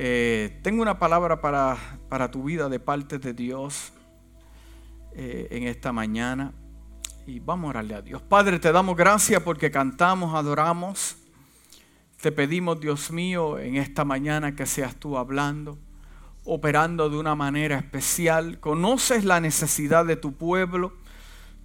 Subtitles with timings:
[0.00, 1.76] Eh, tengo una palabra para,
[2.08, 3.92] para, tu vida de parte de Dios
[5.12, 6.52] eh, en esta mañana.
[7.26, 8.22] Y vamos a orarle a Dios.
[8.22, 11.16] Padre, te damos gracias porque cantamos, adoramos.
[12.20, 15.76] Te pedimos, Dios mío, en esta mañana que seas tú hablando,
[16.44, 18.60] operando de una manera especial.
[18.60, 20.92] Conoces la necesidad de tu pueblo.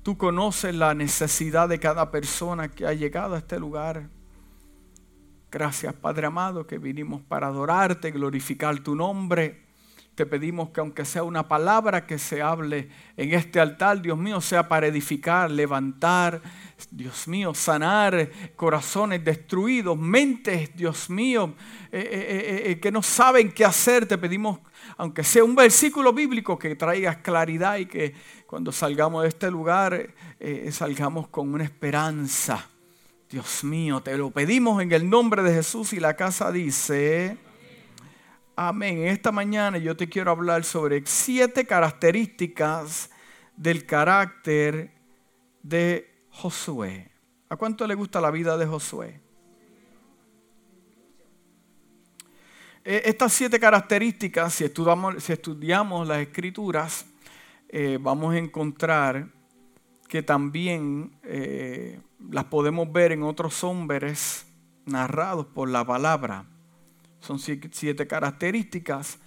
[0.02, 4.09] Tú conoces la necesidad de cada persona que ha llegado a este lugar.
[5.54, 9.62] Gracias Padre amado que vinimos para adorarte, glorificar tu nombre.
[10.16, 14.42] Te pedimos que aunque sea una palabra que se hable en este altar, Dios mío,
[14.42, 16.42] sea para edificar, levantar,
[16.89, 21.54] Dios mío, sanar corazones destruidos, mentes, Dios mío,
[21.92, 24.08] eh, eh, eh, que no saben qué hacer.
[24.08, 24.58] Te pedimos,
[24.97, 28.16] aunque sea un versículo bíblico, que traigas claridad y que
[28.47, 30.16] cuando salgamos de este lugar
[30.72, 32.72] salgamos con una esperanza
[33.33, 37.36] Dios mío, te lo pedimos en el nombre de Jesús y la casa dice,
[38.55, 39.08] amén.
[39.08, 43.09] Esta mañana yo te quiero hablar sobre siete características
[43.58, 44.93] del carácter
[45.63, 47.09] de Josué.
[47.49, 49.19] ¿A cuánto le gusta la vida de Josué?
[52.83, 57.08] Eh, estas siete características, si estudiamos, las escrituras,
[57.67, 59.27] eh, vamos a encontrar
[60.07, 64.45] que también eh, las podemos ver en otros hombres
[64.85, 66.45] narrados por la palabra.
[67.19, 69.19] Son siete características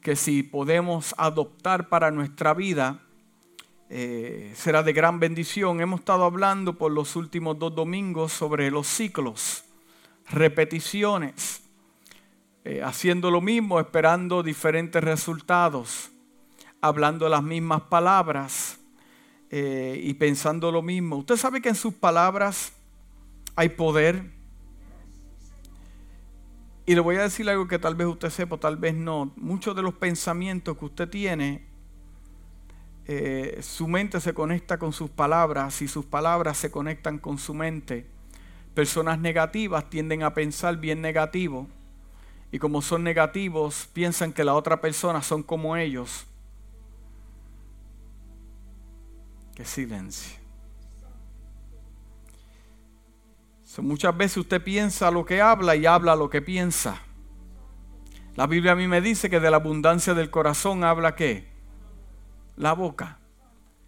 [0.00, 3.00] que si podemos adoptar para nuestra vida,
[3.88, 5.80] eh, será de gran bendición.
[5.80, 9.64] Hemos estado hablando por los últimos dos domingos sobre los ciclos,
[10.28, 11.62] repeticiones,
[12.64, 16.10] eh, haciendo lo mismo, esperando diferentes resultados,
[16.80, 18.80] hablando las mismas palabras
[19.56, 21.14] eh, y pensando lo mismo.
[21.18, 22.72] Usted sabe que en sus palabras
[23.54, 24.32] hay poder.
[26.86, 29.30] Y le voy a decir algo que tal vez usted sepa, tal vez no.
[29.36, 31.64] Muchos de los pensamientos que usted tiene,
[33.06, 37.54] eh, su mente se conecta con sus palabras y sus palabras se conectan con su
[37.54, 38.08] mente.
[38.74, 41.68] Personas negativas tienden a pensar bien negativo
[42.50, 46.26] y como son negativos piensan que la otra persona son como ellos
[49.54, 50.44] Qué silencio.
[53.82, 57.00] muchas veces usted piensa lo que habla y habla lo que piensa.
[58.36, 61.48] La Biblia a mí me dice que de la abundancia del corazón habla qué?
[62.56, 63.18] La boca.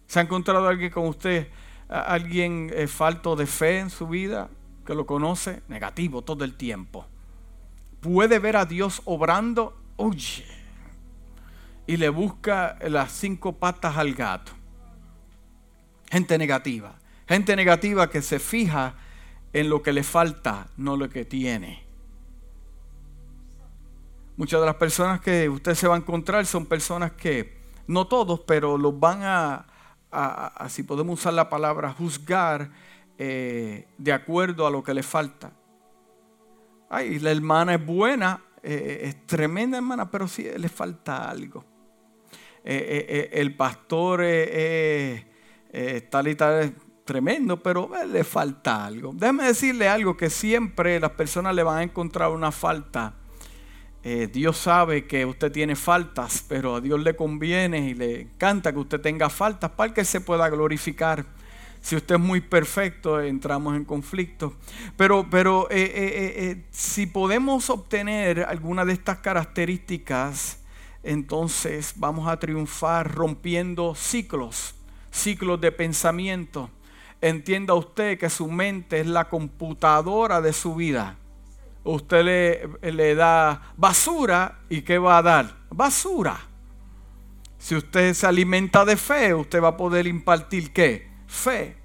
[0.07, 1.49] ¿Se ha encontrado alguien con usted,
[1.89, 4.49] alguien eh, falto de fe en su vida,
[4.85, 5.63] que lo conoce?
[5.67, 7.05] Negativo todo el tiempo.
[8.01, 10.45] Puede ver a Dios obrando, oye,
[11.85, 14.56] y le busca las cinco patas al gato.
[16.09, 16.95] Gente negativa.
[17.27, 18.95] Gente negativa que se fija
[19.53, 21.83] en lo que le falta, no lo que tiene.
[24.37, 27.57] Muchas de las personas que usted se va a encontrar son personas que,
[27.87, 29.65] no todos, pero los van a,
[30.69, 32.69] si podemos usar la palabra, juzgar
[33.17, 35.51] eh, de acuerdo a lo que le falta.
[36.89, 41.65] Ay, la hermana es buena, eh, es tremenda hermana, pero sí le falta algo.
[42.63, 45.25] Eh, el pastor es
[45.71, 46.71] eh, tal y tal es
[47.03, 49.11] tremendo, pero eh, le falta algo.
[49.13, 53.15] Déjeme decirle algo que siempre las personas le van a encontrar una falta.
[54.03, 58.71] Eh, Dios sabe que usted tiene faltas, pero a Dios le conviene y le encanta
[58.71, 61.25] que usted tenga faltas para que se pueda glorificar.
[61.81, 64.55] Si usted es muy perfecto, entramos en conflicto.
[64.95, 65.67] Pero, pero
[66.71, 70.59] si podemos obtener alguna de estas características,
[71.03, 74.76] entonces vamos a triunfar rompiendo ciclos
[75.17, 76.69] ciclos de pensamiento.
[77.21, 81.17] Entienda usted que su mente es la computadora de su vida.
[81.83, 85.55] Usted le, le da basura y ¿qué va a dar?
[85.69, 86.37] Basura.
[87.57, 91.09] Si usted se alimenta de fe, usted va a poder impartir qué?
[91.27, 91.75] Fe.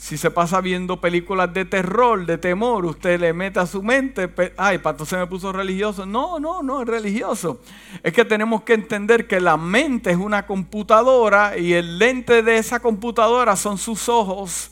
[0.00, 4.32] Si se pasa viendo películas de terror, de temor, usted le mete a su mente,
[4.56, 6.06] ay, pato se me puso religioso.
[6.06, 7.60] No, no, no es religioso.
[8.02, 12.56] Es que tenemos que entender que la mente es una computadora y el lente de
[12.56, 14.70] esa computadora son sus ojos,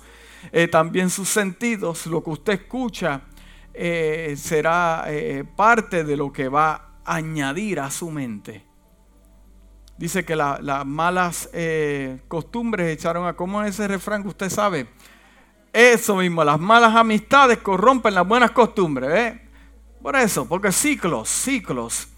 [0.50, 2.06] eh, también sus sentidos.
[2.06, 3.20] Lo que usted escucha
[3.74, 8.64] eh, será eh, parte de lo que va a añadir a su mente.
[9.98, 11.50] Dice que las malas
[12.28, 14.88] costumbres echaron a, ¿cómo es ese refrán que usted sabe?
[15.72, 19.10] Eso mismo, las malas amistades corrompen las buenas costumbres.
[19.10, 19.40] ¿eh?
[20.02, 22.08] Por eso, porque ciclos, ciclos.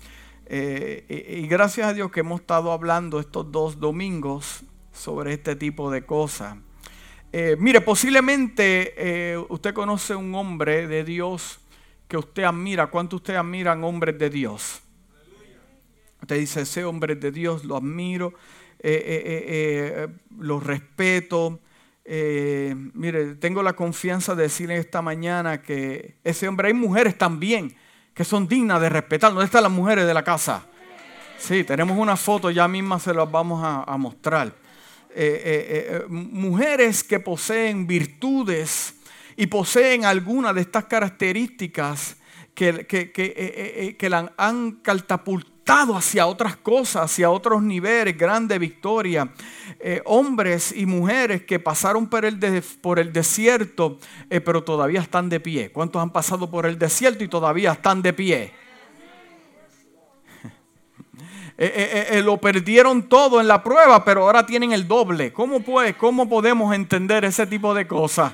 [0.46, 4.62] Eh, y, gracias a Dios que hemos estado hablando estos dos domingos
[4.92, 6.56] sobre este tipo de cosas.
[7.32, 11.60] Eh, mire, posiblemente usted conoce un hombre de Dios
[12.08, 12.88] que usted admira.
[12.88, 14.82] ¿Cuánto usted admiran hombres de Dios?
[16.20, 18.34] Usted dice, ese hombre de Dios, lo admiro,
[18.78, 20.08] eh, eh, eh,
[20.38, 21.60] lo respeto.
[22.04, 27.76] Mire, tengo la confianza de decirle esta mañana que ese hombre, hay mujeres también
[28.14, 29.30] que son dignas de respetar.
[29.30, 30.66] ¿Dónde están las mujeres de la casa?
[31.38, 34.54] Sí, tenemos una foto, ya misma se las vamos a, mostrar.
[36.08, 38.94] mujeres que poseen virtudes
[39.36, 42.16] y poseen algunas de estas características
[42.54, 42.86] que,
[43.98, 49.30] que la han catapultado hacia otras cosas, hacia otros niveles, grande victoria.
[49.78, 52.38] Eh, hombres y mujeres que pasaron por el,
[52.80, 55.70] por el desierto, eh, pero todavía están de pie.
[55.70, 58.52] ¿Cuántos han pasado por el desierto y todavía están de pie?
[61.62, 65.30] Eh, lo perdieron todo en la prueba, pero ahora tienen el doble.
[65.30, 68.32] ¿Cómo, pues, ¿Cómo podemos entender ese tipo de cosas?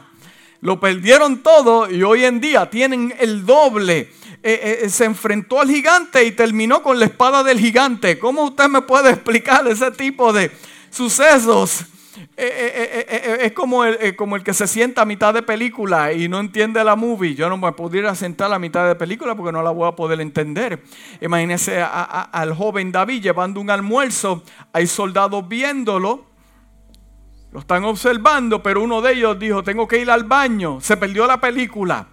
[0.61, 4.13] Lo perdieron todo y hoy en día tienen el doble.
[4.49, 8.17] Eh, eh, se enfrentó al gigante y terminó con la espada del gigante.
[8.17, 10.53] ¿Cómo usted me puede explicar ese tipo de
[10.89, 11.85] sucesos?
[12.37, 16.95] Eh, es como el, que se sienta a mitad de película y no entiende la
[16.95, 17.35] movie.
[17.35, 20.21] Yo no me pudiera sentar a mitad de película porque no la voy a poder
[20.21, 20.81] entender.
[21.21, 24.45] Imagínese al joven David llevando un almuerzo.
[24.73, 26.25] Hay soldados viéndolo.
[27.51, 30.81] Lo están observando, pero uno de ellos dijo, tengo que ir al baño.
[30.81, 32.11] Se perdió la película.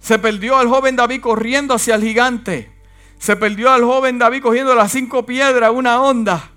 [0.00, 2.72] Se perdió al joven David corriendo hacia el gigante.
[3.18, 6.50] Se perdió al joven David cogiendo las cinco piedras, una onda.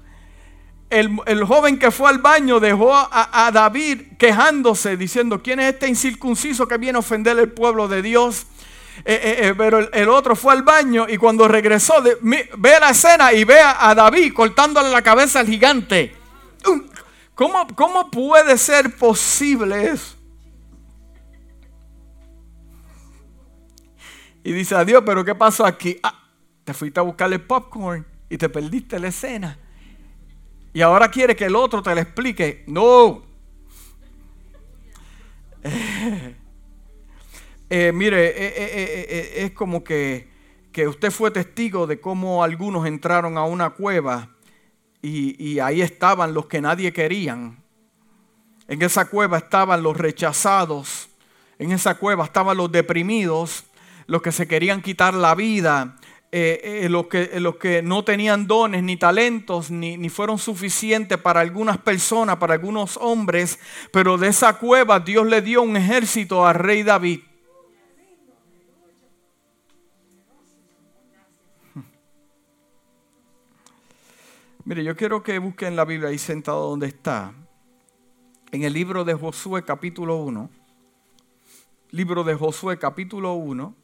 [0.89, 6.67] El, joven que fue al baño dejó a, David quejándose, diciendo, ¿quién es este incircunciso
[6.67, 8.45] que viene a ofender al pueblo de Dios?
[9.03, 13.33] Eh, eh, eh, pero el, otro fue al baño y cuando regresó, ve la escena
[13.33, 16.15] y ve a, David cortándole la cabeza al gigante.
[17.33, 20.15] ¿Cómo, ¿Cómo puede ser posible eso?
[24.43, 25.97] Y dice, adiós, pero ¿qué pasó aquí?
[26.03, 26.27] Ah,
[26.63, 29.57] te fuiste a buscarle popcorn y te perdiste la escena.
[30.73, 32.63] Y ahora quiere que el otro te lo explique.
[32.67, 33.23] No.
[37.69, 40.29] Eh, mire, eh, eh, es como que,
[40.71, 44.29] que, usted fue testigo de cómo algunos entraron a una cueva
[45.01, 47.63] y ahí estaban los que nadie querían.
[48.67, 51.09] En esa cueva estaban los rechazados.
[51.57, 53.65] En esa cueva estaban los deprimidos
[54.07, 55.95] los que se querían quitar la vida,
[56.35, 61.19] eh, eh, los, que, los que no tenían dones ni talentos, ni, ni fueron suficientes
[61.19, 63.59] para algunas personas, para algunos hombres,
[63.91, 67.19] pero de esa cueva Dios le dio un ejército al rey David.
[74.65, 77.31] Mire, yo quiero que busquen la Biblia ahí sentado donde está.
[78.51, 80.50] En el libro de Josué capítulo 1.
[81.91, 83.82] Libro de Josué capítulo 1.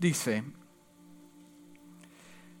[0.00, 0.42] Dice,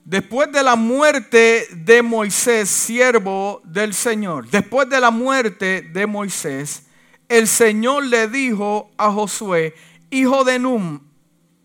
[0.04, 6.86] después de la muerte de Moisés, siervo del Señor, después de la muerte de Moisés,
[7.28, 9.74] el Señor le dijo a Josué,
[10.10, 11.00] hijo de Num,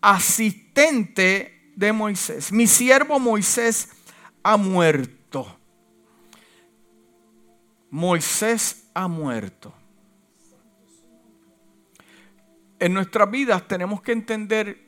[0.00, 3.90] asistente de Moisés, mi siervo Moisés
[4.42, 5.58] ha muerto.
[7.90, 9.74] Moisés ha muerto.
[12.78, 14.85] En nuestras vidas tenemos que entender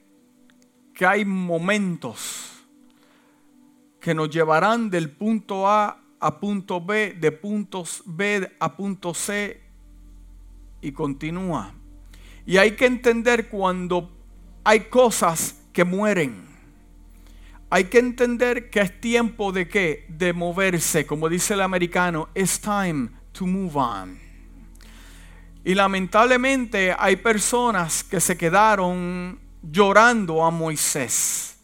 [0.98, 2.64] que hay momentos
[4.00, 9.60] que nos llevarán del punto A a punto B, de puntos B a punto C
[10.80, 11.72] y continúa.
[12.44, 14.10] Y hay que entender cuando
[14.64, 16.48] hay cosas que mueren.
[17.70, 20.04] Hay que entender que es tiempo de qué?
[20.08, 24.18] De moverse, como dice el americano, it's time to move on.
[25.64, 31.56] Y lamentablemente hay personas que se quedaron llorando a Moisés.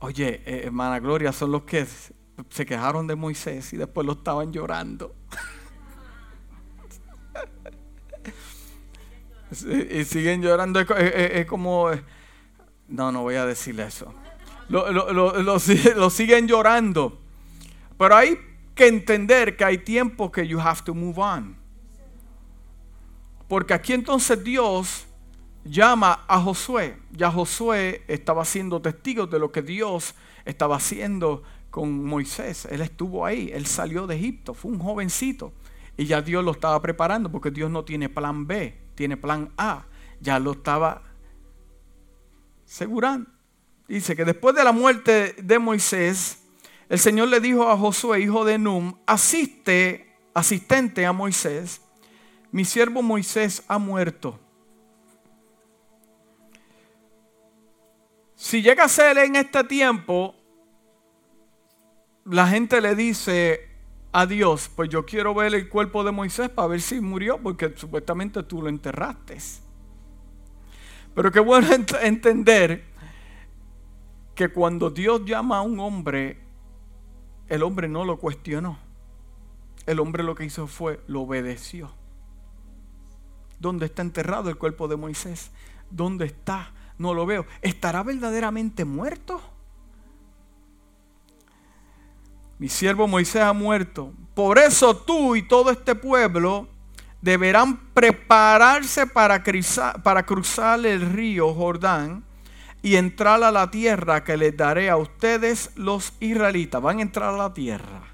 [0.00, 1.86] Oye, eh, hermana Gloria, son los que
[2.48, 5.14] se quejaron de Moisés y después lo estaban llorando.
[9.92, 10.80] y siguen llorando.
[10.80, 11.90] Es, como...
[12.88, 14.14] No, no voy a decirle eso.
[14.70, 17.20] Lo, lo, siguen llorando.
[17.98, 18.38] Pero hay
[18.74, 21.59] que entender que hay tiempo que you have to move on.
[23.50, 25.06] Porque aquí entonces Dios
[25.64, 26.96] llama a Josué.
[27.10, 30.14] Ya Josué estaba siendo testigo de lo que Dios
[30.44, 32.66] estaba haciendo con Moisés.
[32.66, 35.52] Él estuvo ahí, él salió de Egipto, fue un jovencito.
[35.96, 39.84] Y ya Dios lo estaba preparando porque Dios no tiene plan B, tiene plan A.
[40.20, 41.02] Ya lo estaba
[42.64, 43.28] asegurando.
[43.88, 46.40] Dice que después de la muerte de Moisés,
[46.88, 51.80] el Señor le dijo a Josué, hijo de Num, asiste asistente a Moisés,
[52.52, 54.38] mi siervo Moisés ha muerto.
[58.34, 60.34] Si llega a ser en este tiempo,
[62.24, 63.68] la gente le dice
[64.12, 67.72] a Dios, pues yo quiero ver el cuerpo de Moisés para ver si murió, porque
[67.76, 69.38] supuestamente tú lo enterraste.
[71.14, 71.68] Pero qué bueno
[72.02, 72.84] entender
[74.34, 76.40] que cuando Dios llama a un hombre,
[77.48, 78.78] el hombre no lo cuestionó.
[79.86, 81.99] El hombre lo que hizo fue, lo obedeció.
[83.60, 85.50] ¿Dónde está enterrado el cuerpo de Moisés?
[85.90, 86.72] ¿Dónde está?
[86.98, 87.46] No lo veo.
[87.62, 89.40] ¿Estará verdaderamente muerto?
[92.58, 94.12] Mi siervo Moisés ha muerto.
[94.34, 96.68] Por eso tú y todo este pueblo
[97.20, 102.24] deberán prepararse para cruzar, el río Jordán
[102.82, 106.80] y entrar a la tierra que les daré a ustedes los israelitas.
[106.80, 108.09] Van a entrar a la tierra.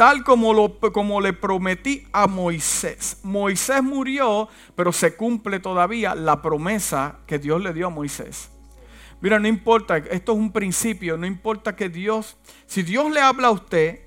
[0.00, 3.18] Tal como, lo, como le prometí a Moisés.
[3.22, 8.48] Moisés murió, pero se cumple todavía la promesa que Dios le dio a Moisés.
[9.20, 13.48] Mira, no importa, esto es un principio, no importa que Dios, si Dios le habla
[13.48, 14.00] a usted,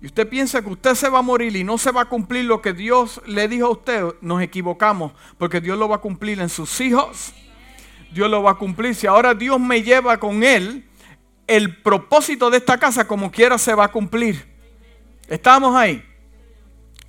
[0.00, 2.46] y usted piensa que usted se va a morir y no se va a cumplir
[2.46, 6.40] lo que Dios le dijo a usted, nos equivocamos, porque Dios lo va a cumplir
[6.40, 7.34] en sus hijos.
[8.10, 8.94] Dios lo va a cumplir.
[8.94, 10.88] Si ahora Dios me lleva con él,
[11.46, 14.56] el propósito de esta casa como quiera se va a cumplir.
[15.28, 16.02] ¿Estamos ahí?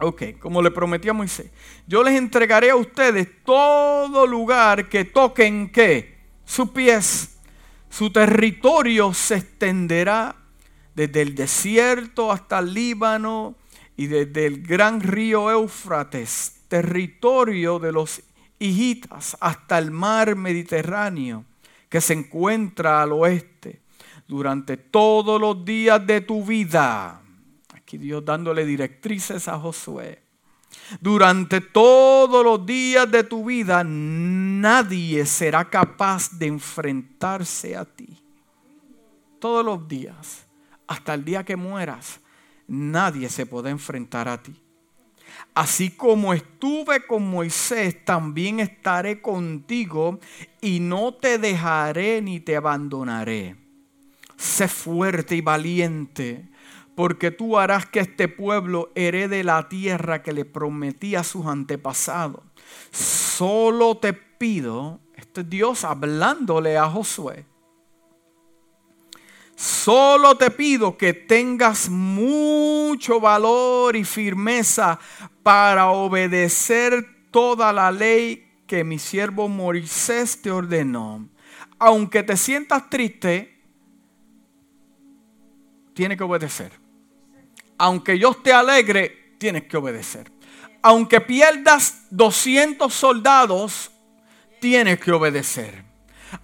[0.01, 1.49] Ok, como le prometí a Moisés.
[1.87, 7.37] Yo les entregaré a ustedes todo lugar que toquen que sus pies.
[7.89, 10.35] Su territorio se extenderá
[10.95, 13.55] desde el desierto hasta el Líbano
[13.97, 18.21] y desde el gran río Éufrates, territorio de los
[18.59, 21.45] hijitas, hasta el mar Mediterráneo
[21.89, 23.81] que se encuentra al oeste,
[24.27, 27.21] durante todos los días de tu vida.
[27.89, 30.21] Aquí Dios dándole directrices a Josué.
[31.01, 38.21] Durante todos los días de tu vida nadie será capaz de enfrentarse a ti.
[39.39, 40.45] Todos los días
[40.85, 42.19] hasta el día que mueras,
[42.67, 44.53] nadie se puede enfrentar a ti.
[45.55, 50.19] Así como estuve con Moisés, también estaré contigo
[50.61, 53.55] y no te dejaré ni te abandonaré.
[54.37, 56.48] Sé fuerte y valiente,
[56.99, 62.41] porque tú harás que este pueblo herede la tierra que le prometí a sus antepasados.
[62.91, 67.45] Solo te pido, este es Dios hablándole a Josué,
[69.55, 74.99] Solo te pido que tengas mucho valor y firmeza
[75.41, 81.29] para obedecer toda la ley que mi siervo Moisés te ordenó.
[81.77, 83.57] Aunque te sientas triste,
[85.93, 86.78] tienes que obedecer.
[87.79, 90.29] Aunque yo esté alegre, tienes que obedecer.
[90.81, 93.89] Aunque pierdas 200 soldados,
[94.59, 95.85] tienes que obedecer.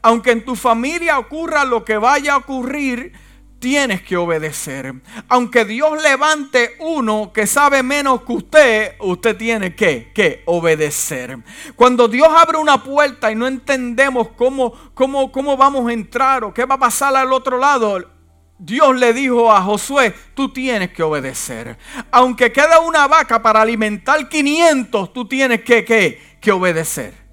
[0.01, 3.11] Aunque en tu familia ocurra lo que vaya a ocurrir,
[3.59, 4.93] tienes que obedecer.
[5.27, 11.37] Aunque Dios levante uno que sabe menos que usted, usted tiene que, que obedecer.
[11.75, 16.53] Cuando Dios abre una puerta y no entendemos cómo, cómo, cómo vamos a entrar o
[16.53, 18.14] qué va a pasar al otro lado,
[18.57, 21.77] Dios le dijo a Josué, tú tienes que obedecer.
[22.11, 27.25] Aunque queda una vaca para alimentar 500, tú tienes que, que, que obedecer.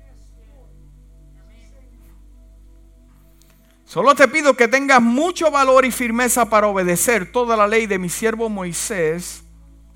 [3.85, 7.99] Solo te pido que tengas mucho valor y firmeza para obedecer toda la ley de
[7.99, 9.45] mi siervo Moisés.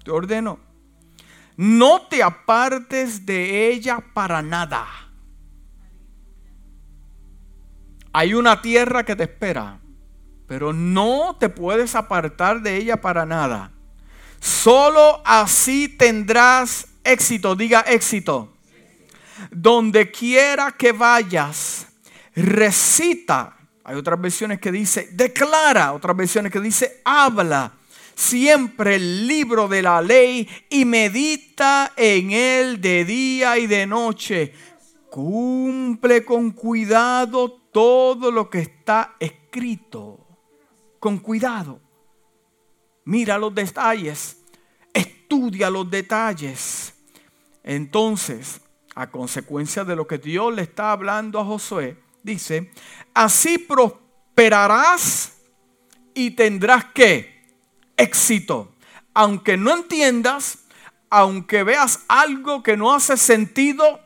[0.05, 0.61] Te ordeno.
[1.57, 4.87] No te apartes de ella para nada.
[8.13, 9.81] Hay una tierra que te espera,
[10.47, 13.73] pero no te puedes apartar de ella para nada.
[14.41, 18.53] Solo así tendrás éxito, diga éxito.
[19.51, 21.89] Donde quiera que vayas,
[22.35, 23.57] recita
[23.89, 27.73] hay otras versiones que dice declara, otras versiones que dice habla.
[28.17, 34.53] Siempre el libro de la ley y medita en él de día y de noche.
[35.09, 40.26] Cumple con cuidado todo lo que está escrito.
[41.07, 41.81] Con cuidado.
[43.05, 44.39] Mira los detalles.
[44.93, 46.95] Estudia los detalles.
[47.63, 48.61] Entonces,
[48.93, 52.73] a consecuencia de lo que Dios le está hablando a Josué, dice,
[53.15, 55.35] así prosperarás
[56.13, 57.55] y tendrás que
[57.97, 58.75] éxito.
[59.15, 60.65] Aunque no entiendas,
[61.09, 64.01] aunque veas algo que no hace sentido,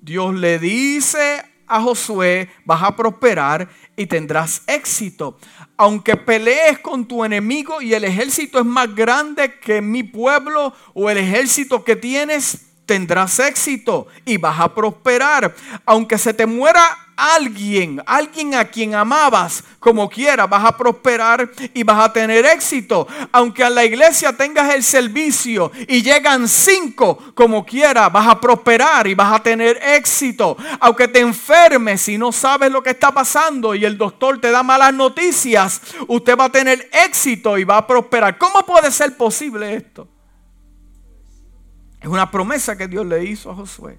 [0.00, 5.38] Dios le dice a Josué, vas a prosperar y tendrás éxito.
[5.76, 11.10] Aunque pelees con tu enemigo y el ejército es más grande que mi pueblo o
[11.10, 15.54] el ejército que tienes, tendrás éxito y vas a prosperar.
[15.86, 16.82] Aunque se te muera
[17.22, 23.06] alguien, alguien a quien amabas, como quiera, vas a prosperar y vas a tener éxito.
[23.30, 29.06] Aunque a la iglesia tengas el servicio y llegan cinco, como quiera, vas a prosperar
[29.06, 30.56] y vas a tener éxito.
[30.80, 34.62] Aunque te enfermes y no sabes lo que está pasando y el doctor te da
[34.62, 38.36] malas noticias, usted va a tener éxito y va a prosperar.
[38.36, 40.08] ¿Cómo puede ser posible esto?
[42.00, 43.98] Es una promesa que Dios le hizo a Josué.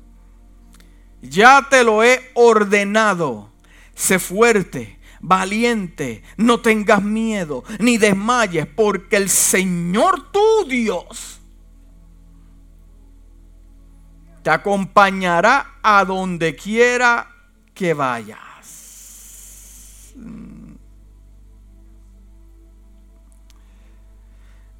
[1.23, 3.49] Ya te lo he ordenado.
[3.95, 11.39] Sé fuerte, valiente, no tengas miedo, ni desmayes, porque el Señor tu Dios
[14.43, 17.33] te acompañará a donde quiera
[17.73, 18.52] que vayas.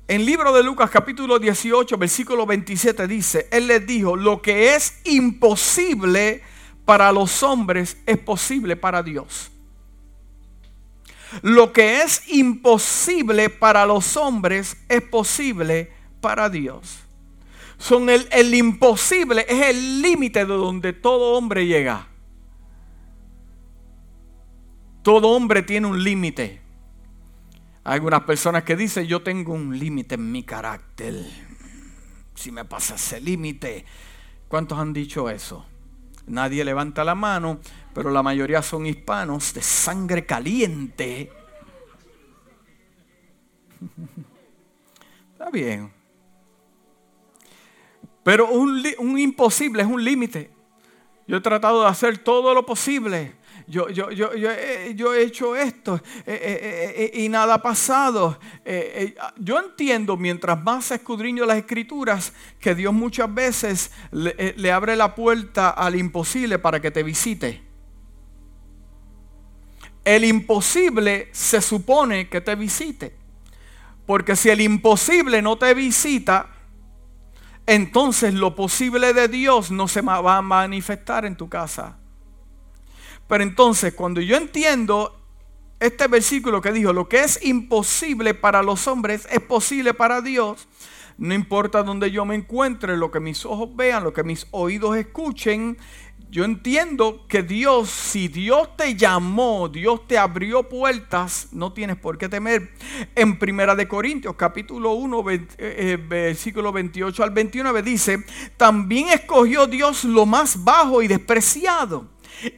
[0.08, 5.00] En libro de Lucas capítulo 18, versículo 27 dice, Él les dijo, lo que es
[5.06, 6.42] imposible
[6.84, 9.50] para los hombres es posible para Dios.
[11.42, 17.00] Lo que es imposible para los hombres es posible para Dios.
[17.78, 22.08] Son el, el imposible es el límite de donde todo hombre llega.
[25.02, 26.63] Todo hombre tiene un límite.
[27.86, 31.26] Hay algunas personas que dicen, yo tengo un límite en mi carácter.
[32.34, 33.86] Si me pasa ese límite,
[34.48, 35.66] ¿cuántos han dicho eso?
[36.28, 37.60] Nadie levanta la mano,
[37.94, 41.30] pero la mayoría son hispanos de sangre caliente.
[45.34, 45.92] Está bien.
[48.24, 50.50] Pero un, un imposible es un límite.
[51.28, 55.96] Yo he tratado de hacer todo lo posible yo, yo, yo, yo, he hecho esto
[55.96, 58.40] eh, eh, eh, y nada ha pasado.
[59.38, 65.16] yo entiendo, mientras más escudriño las escrituras, que Dios muchas veces le, le abre la
[65.16, 67.64] puerta al imposible para que te visite.
[70.04, 73.16] El imposible se supone que te visite.
[74.06, 76.50] Porque si el imposible no te visita,
[77.66, 81.98] entonces lo posible de Dios no se va a manifestar en tu casa.
[83.28, 85.20] Pero entonces, cuando yo entiendo
[85.80, 90.68] este versículo que dijo, lo que es imposible para los hombres es posible para Dios,
[91.18, 94.96] no importa donde yo me encuentre, lo que mis ojos vean, lo que mis oídos
[94.98, 95.78] escuchen,
[96.30, 102.18] yo entiendo que Dios, si Dios te llamó, Dios te abrió puertas, no tienes por
[102.18, 102.74] qué temer.
[103.14, 108.26] En Primera de Corintios, capítulo 1, eh, eh, versículo 28 al 29 dice,
[108.58, 112.10] también escogió Dios lo más bajo y despreciado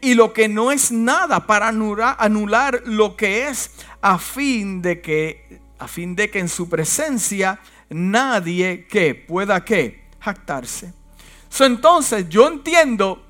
[0.02, 3.71] y lo que no es nada para anular, lo que es
[4.02, 10.06] a fin de que a fin de que en su presencia nadie que pueda que
[10.19, 10.93] jactarse.
[11.60, 13.24] entonces yo entiendo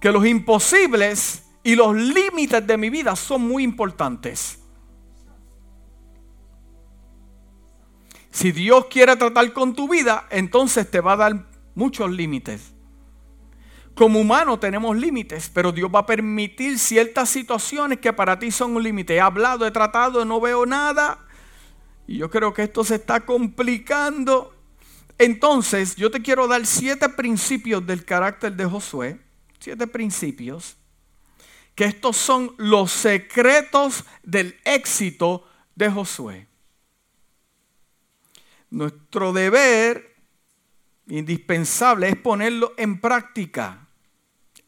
[0.00, 4.58] que los imposibles y los límites de mi vida son muy importantes.
[8.30, 12.72] Si Dios quiere tratar con tu vida, entonces te va a dar muchos límites.
[14.00, 18.74] Como humano tenemos límites, pero Dios va a permitir ciertas situaciones que para ti son
[18.74, 19.16] un límite.
[19.16, 21.18] He hablado, he tratado, no veo nada.
[22.06, 24.56] Y yo creo que esto se está complicando.
[25.18, 29.20] Entonces, yo te quiero dar siete principios del carácter de Josué.
[29.58, 30.78] Siete principios.
[31.74, 36.46] Que estos son los secretos del éxito de Josué.
[38.70, 40.16] Nuestro deber
[41.06, 43.79] indispensable es ponerlo en práctica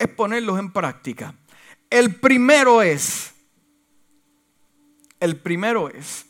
[0.03, 1.35] es ponerlos en práctica.
[1.89, 3.33] El primero es,
[5.21, 6.27] el primero es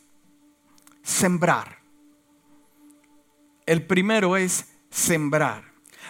[1.01, 1.79] sembrar.
[3.65, 5.63] El primero es sembrar.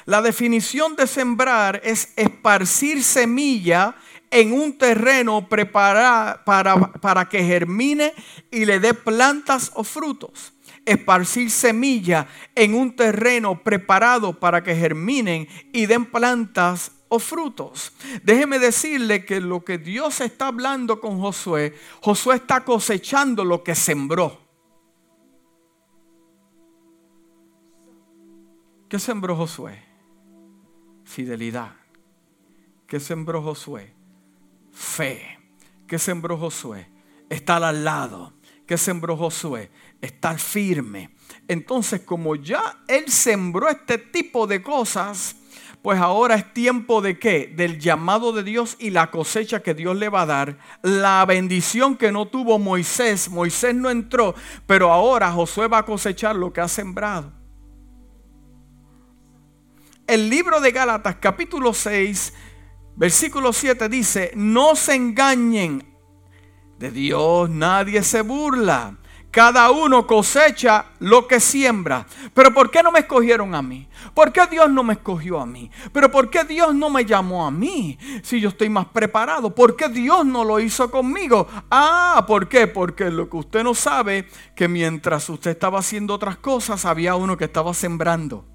[0.06, 3.95] La definición de sembrar es esparcir semilla
[4.32, 8.13] en un terreno preparado para, para que germine
[8.52, 10.52] y le dé plantas o frutos
[10.85, 17.93] esparcir semilla en un terreno preparado para que germinen y den plantas frutos.
[18.23, 23.75] Déjeme decirle que lo que Dios está hablando con Josué, Josué está cosechando lo que
[23.75, 24.41] sembró.
[28.89, 29.83] ¿Qué sembró Josué?
[31.03, 31.73] Fidelidad.
[32.87, 33.93] ¿Qué sembró Josué?
[34.71, 35.39] Fe.
[35.87, 36.87] ¿Qué sembró Josué?
[37.29, 38.33] Estar al lado.
[38.67, 39.71] ¿Qué sembró Josué?
[40.03, 41.15] Estar firme.
[41.47, 45.37] Entonces, como ya él sembró este tipo de cosas,
[45.81, 47.47] pues ahora es tiempo de qué?
[47.55, 50.57] Del llamado de Dios y la cosecha que Dios le va a dar.
[50.81, 53.29] La bendición que no tuvo Moisés.
[53.29, 54.35] Moisés no entró,
[54.67, 57.31] pero ahora Josué va a cosechar lo que ha sembrado.
[60.05, 62.33] El libro de Gálatas capítulo 6,
[62.97, 65.81] versículo 7 dice, no se engañen.
[66.77, 68.97] De Dios nadie se burla
[69.33, 72.05] cada uno cosecha lo que siembra.
[72.35, 73.87] Pero ¿por qué no me escogieron a mí?
[74.13, 75.71] ¿Por qué Dios no me escogió a mí?
[75.91, 79.55] Pero ¿por qué Dios no me llamó a mí si yo estoy más preparado?
[79.55, 81.47] ¿Por qué Dios no lo hizo conmigo?
[81.71, 82.67] Ah, ¿por qué?
[82.67, 87.35] Porque lo que usted no sabe, que mientras usted estaba haciendo otras cosas, había uno
[87.35, 88.45] que estaba sembrando.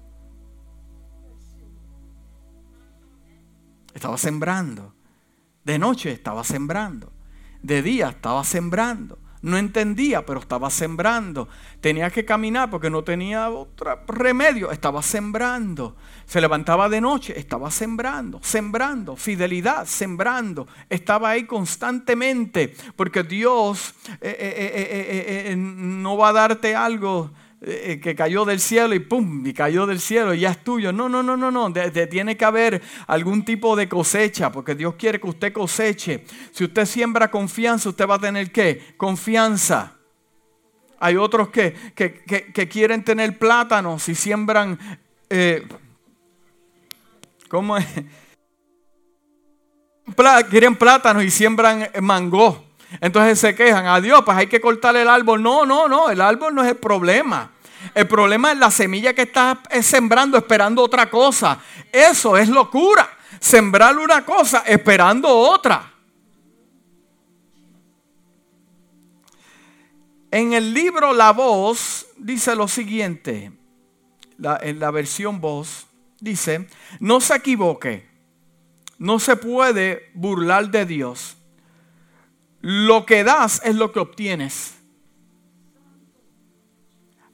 [3.93, 4.93] Estaba sembrando.
[5.65, 7.11] De noche estaba sembrando.
[7.61, 11.47] De día estaba sembrando no entendía, pero estaba sembrando.
[11.79, 14.71] Tenía que caminar porque no tenía otro remedio.
[14.71, 15.95] Estaba sembrando.
[16.25, 19.15] Se levantaba de noche, estaba sembrando, sembrando.
[19.15, 20.67] Fidelidad, sembrando.
[20.89, 22.75] Estaba ahí constantemente.
[22.95, 28.95] Porque Dios eh, eh, eh, no va a darte algo eh, que cayó del cielo
[28.95, 30.93] y pum, y cayó del cielo y ya es tuyo.
[30.93, 31.73] No, no, no, no, no.
[32.09, 36.23] tiene que haber algún tipo de cosecha, porque Dios quiere que usted coseche.
[36.51, 38.93] Si usted siembra confianza, usted va a tener qué?
[38.95, 39.97] Confianza.
[41.01, 41.75] Hay otros que,
[42.71, 44.79] quieren tener plátanos y siembran.
[45.29, 45.67] Eh,
[47.49, 47.85] ¿Cómo es?
[50.49, 52.68] quieren plátanos y siembran mango.
[53.01, 55.41] Entonces se quejan, adiós, pues hay que cortar el árbol.
[55.41, 57.51] No, no, no, el árbol no es el problema.
[57.93, 61.59] El problema es la semilla que estás sembrando esperando otra cosa.
[61.91, 63.09] Eso es locura.
[63.39, 65.93] Sembrar una cosa esperando otra.
[70.31, 73.51] En el libro La Voz dice lo siguiente,
[74.61, 75.87] en la versión Voz,
[76.19, 76.67] dice,
[76.99, 78.07] no se equivoque,
[78.99, 81.38] no se puede burlar de Dios
[82.61, 84.75] lo que das es lo que obtienes.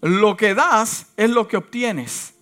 [0.02, 2.36] Lo que das es lo que obtienes.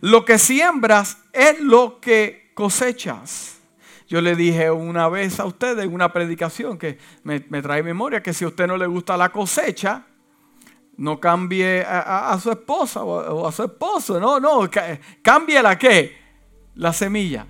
[0.00, 3.58] Lo que siembras es lo que cosechas.
[4.06, 8.32] Yo le dije una vez a ustedes en una predicación que me, trae memoria que
[8.32, 10.04] si a usted no le gusta la cosecha,
[10.96, 14.20] no cambie a, su esposa o, a su esposo.
[14.20, 14.68] No, no,
[15.22, 16.18] cambie la qué?
[16.74, 17.46] La semilla.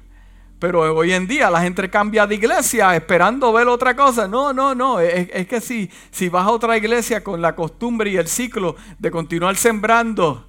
[0.61, 4.29] Pero hoy en día la gente cambia de iglesia esperando ver otra cosa.
[4.29, 5.01] No, no, no.
[5.01, 9.11] Es, que si, si vas a otra iglesia con la costumbre y el ciclo de
[9.11, 10.47] continuar sembrando.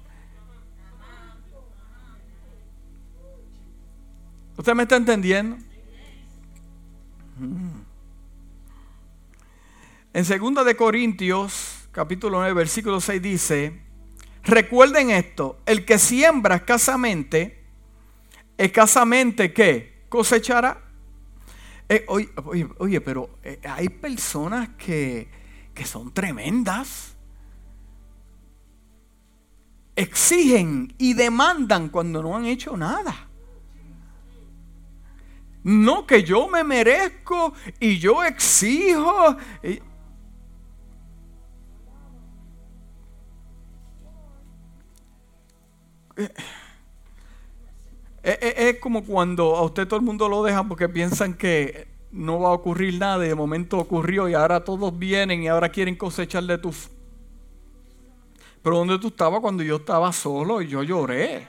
[4.54, 5.56] ¿Usted me está entendiendo?
[7.38, 7.80] Mm.
[10.12, 13.80] En 2 de Corintios, capítulo 9, versículo 6 dice,
[14.42, 17.64] recuerden esto, el que siembra escasamente,
[18.58, 19.91] escasamente qué?
[20.12, 20.78] Cosechará.
[21.88, 25.26] Eh, oye, pero eh, hay personas que,
[25.72, 27.16] que son tremendas.
[29.96, 33.26] Exigen y demandan cuando no han hecho nada.
[35.64, 39.38] No que yo me merezco y yo exijo.
[39.62, 39.80] Eh,
[48.22, 52.50] es, como cuando a usted todo el mundo lo deja porque piensan que no va
[52.50, 56.44] a ocurrir nada y de momento ocurrió y ahora todos vienen y ahora quieren cosechar
[56.44, 56.72] de tu...
[58.62, 61.48] Pero ¿dónde tú estabas cuando yo estaba solo y yo lloré?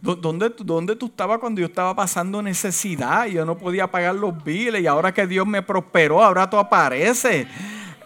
[0.00, 4.42] ¿Dónde, ¿Dónde tú estabas cuando yo estaba pasando necesidad y yo no podía pagar los
[4.42, 7.46] biles y ahora que Dios me prosperó, ahora tú apareces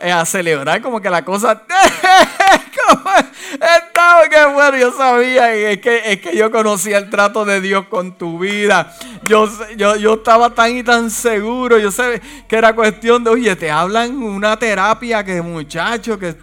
[0.01, 1.65] eh, a celebrar como que la cosa...
[3.53, 7.87] Estaba que bueno, yo sabía, es que, es que yo conocía el trato de Dios
[7.89, 8.95] con tu vida.
[9.25, 13.57] Yo, yo, yo estaba tan y tan seguro, yo sé que era cuestión de, oye,
[13.57, 16.37] te hablan una terapia que muchachos que...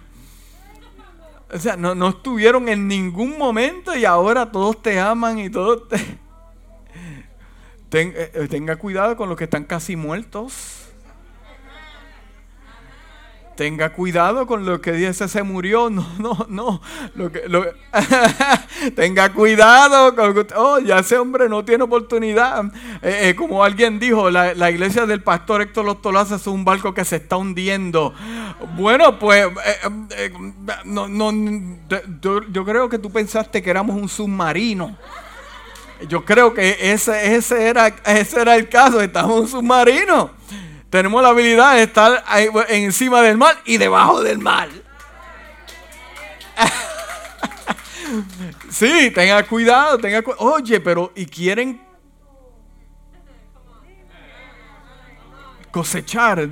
[1.52, 5.88] O sea, no, no estuvieron en ningún momento y ahora todos te aman y todos
[5.88, 6.24] te...
[7.96, 10.83] Eh, eh, tenga cuidado con los que están casi muertos.
[13.56, 15.90] Tenga cuidado con lo que dice se murió.
[15.94, 16.80] No, no, no.
[17.14, 17.42] Lo que,
[18.96, 22.64] tenga cuidado con oh, ya ese hombre no tiene oportunidad.
[23.02, 27.04] Eh, eh, como alguien dijo, la, iglesia del pastor Héctor Los es un barco que
[27.04, 28.14] se está hundiendo.
[28.76, 29.46] Bueno, pues
[30.16, 30.32] eh,
[30.84, 31.32] no, no,
[32.20, 34.96] yo, creo que tú pensaste que éramos un submarino.
[36.08, 40.30] Yo creo que ese, ese, era, ese era el caso, estamos en un submarino.
[40.94, 44.68] Tenemos la habilidad de estar pues, encima del mar y debajo del mar.
[48.70, 51.82] sí, tenga cuidado, tenga cu Oye, pero ¿y quieren
[55.72, 56.48] cosechar?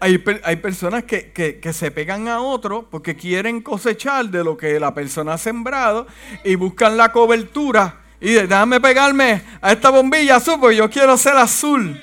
[0.00, 4.80] Hay, hay personas que, que, se pegan a otro porque quieren cosechar de lo que
[4.80, 6.08] la persona ha sembrado
[6.42, 11.36] y buscan la cobertura y déjame pegarme a esta bombilla azul porque yo quiero ser
[11.36, 12.02] azul.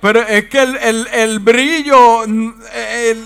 [0.00, 3.16] Pero es que el, brillo es,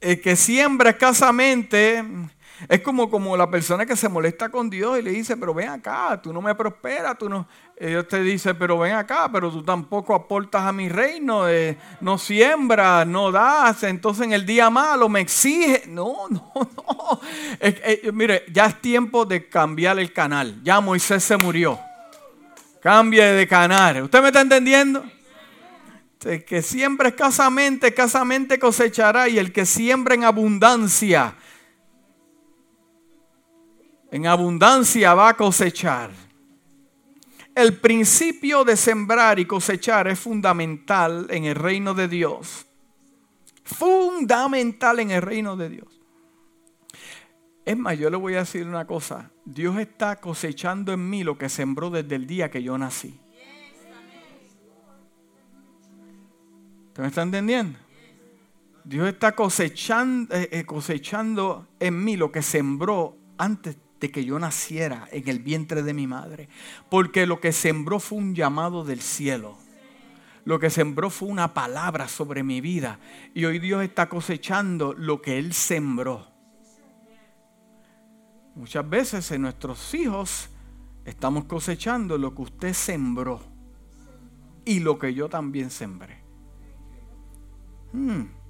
[0.00, 2.02] el que siembra escasamente
[2.68, 5.68] es como, como la persona que se molesta con Dios y le dice, pero ven
[5.68, 7.46] acá, tú no me prosperas, tú no...
[7.78, 12.18] Dios te dice, pero ven acá, pero tú tampoco aportas a mi reino, eh, no
[12.18, 15.82] siembras, no das, entonces en el día malo me exige.
[15.94, 17.20] No, no, no.
[18.12, 20.60] mire, ya es tiempo de cambiar el canal.
[20.62, 21.78] Ya Moisés se murió.
[22.80, 24.02] Cambie de canal.
[24.02, 25.04] ¿Usted me está entendiendo?
[26.24, 29.28] El que siembra escasamente, escasamente cosechará.
[29.28, 31.34] Y el que siembra en abundancia,
[34.14, 36.12] en abundancia va a cosechar.
[37.52, 42.64] El principio de sembrar y cosechar es fundamental en el reino de Dios.
[43.64, 46.00] Fundamental en el reino de Dios.
[47.64, 49.32] Es más, yo le voy a decir una cosa.
[49.44, 53.18] Dios está cosechando en mí lo que sembró desde el día que yo nací.
[56.86, 57.76] ¿Usted me está entendiendo?
[58.84, 64.38] Dios está cosechando, eh, eh, cosechando en mí lo que sembró antes de que yo
[64.38, 66.48] naciera en el vientre de mi madre.
[66.90, 69.56] Porque lo que sembró fue un llamado del cielo.
[70.44, 72.98] Lo que sembró fue una palabra sobre mi vida.
[73.34, 76.26] Y hoy Dios está cosechando lo que Él sembró.
[78.54, 80.48] Muchas veces en nuestros hijos
[81.04, 83.40] estamos cosechando lo que usted sembró
[84.64, 86.22] y lo que yo también sembré.
[87.92, 88.43] Hmm.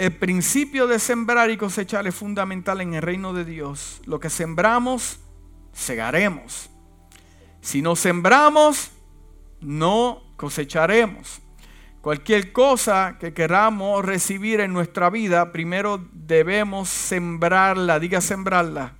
[0.00, 4.00] El principio de sembrar y cosechar es fundamental en el reino de Dios.
[4.06, 5.20] Lo que sembramos,
[5.74, 6.70] segaremos.
[7.60, 8.92] Si no sembramos,
[9.60, 11.42] no cosecharemos.
[12.00, 18.94] Cualquier cosa que queramos recibir en nuestra vida, primero debemos sembrarla, diga sembrarla.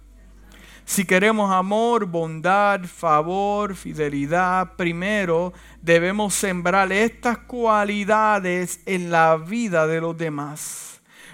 [0.84, 10.02] Si queremos amor, bondad, favor, fidelidad, primero debemos sembrar estas cualidades en la vida de
[10.02, 10.89] los demás.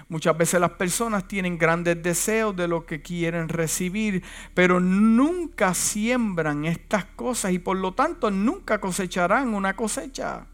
[0.09, 6.63] Muchas veces las personas tienen grandes deseos de lo que quieren recibir, pero nunca siembran
[6.65, 10.47] estas cosas y por lo tanto nunca cosecharán una cosecha.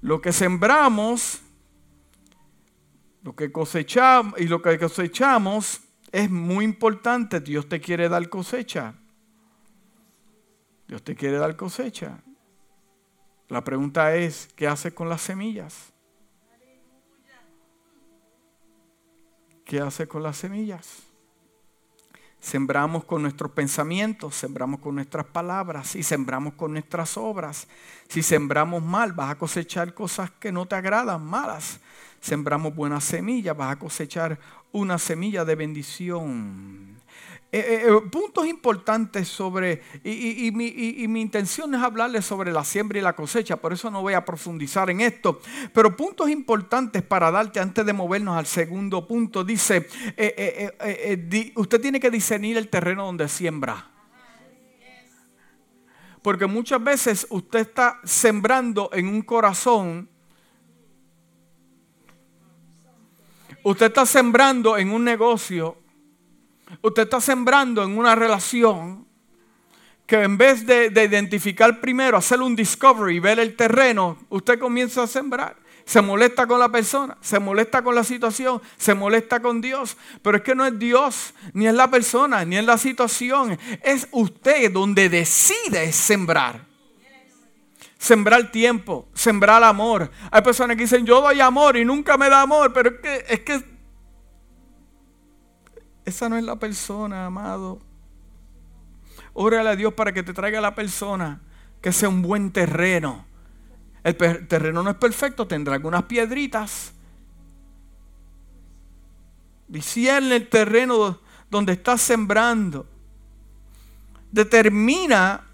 [0.00, 1.42] Lo que sembramos,
[3.22, 7.40] lo que cosechamos y lo que cosechamos es muy importante.
[7.40, 8.94] Dios te quiere dar cosecha.
[10.88, 12.22] Dios te quiere dar cosecha.
[13.48, 15.93] La pregunta es, ¿qué haces con las semillas?
[19.64, 21.04] ¿Qué haces con las semillas?
[22.38, 27.66] Sembramos con nuestros pensamientos, sembramos con nuestras palabras y sembramos con nuestras obras.
[28.06, 31.80] Si sembramos mal, vas a cosechar cosas que no te agradan, malas.
[32.20, 34.38] Sembramos buenas semillas, vas a cosechar
[34.72, 36.93] una semilla de bendición.
[37.54, 43.00] Eh, eh, eh, puntos importantes sobre, y, mi, intención es hablarles sobre la siembra y
[43.00, 45.40] la cosecha, por eso no voy a profundizar en esto,
[45.72, 49.86] pero puntos importantes para darte antes de movernos al segundo punto, dice,
[51.54, 53.88] usted tiene que discernir el terreno donde siembra.
[56.22, 60.08] Porque muchas veces usted está sembrando en un corazón
[63.66, 65.83] Usted está sembrando en un negocio.
[66.82, 69.06] Usted está sembrando en una relación
[70.06, 75.06] que en vez de, identificar primero, hacer un discovery ver el terreno, usted comienza a
[75.06, 75.56] sembrar.
[75.86, 79.96] Se molesta con la persona, se molesta con la situación, se molesta con Dios.
[80.22, 83.58] Pero es que no es Dios, ni es la persona, ni es la situación.
[83.82, 86.74] Es usted donde decide sembrar
[88.04, 90.10] sembrar tiempo, sembrar amor.
[90.30, 93.24] Hay personas que dicen, yo doy amor y nunca me da amor, pero es que,
[93.28, 93.73] es que
[96.04, 97.80] esa no es la persona, amado.
[99.32, 101.40] Órale a Dios para que te traiga la persona
[101.80, 103.26] que sea un buen terreno.
[104.02, 106.92] El terreno no es perfecto, tendrá algunas piedritas.
[109.66, 112.86] Discierne el terreno donde estás sembrando.
[114.30, 115.44] Determina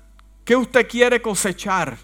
[0.44, 1.96] qué usted quiere cosechar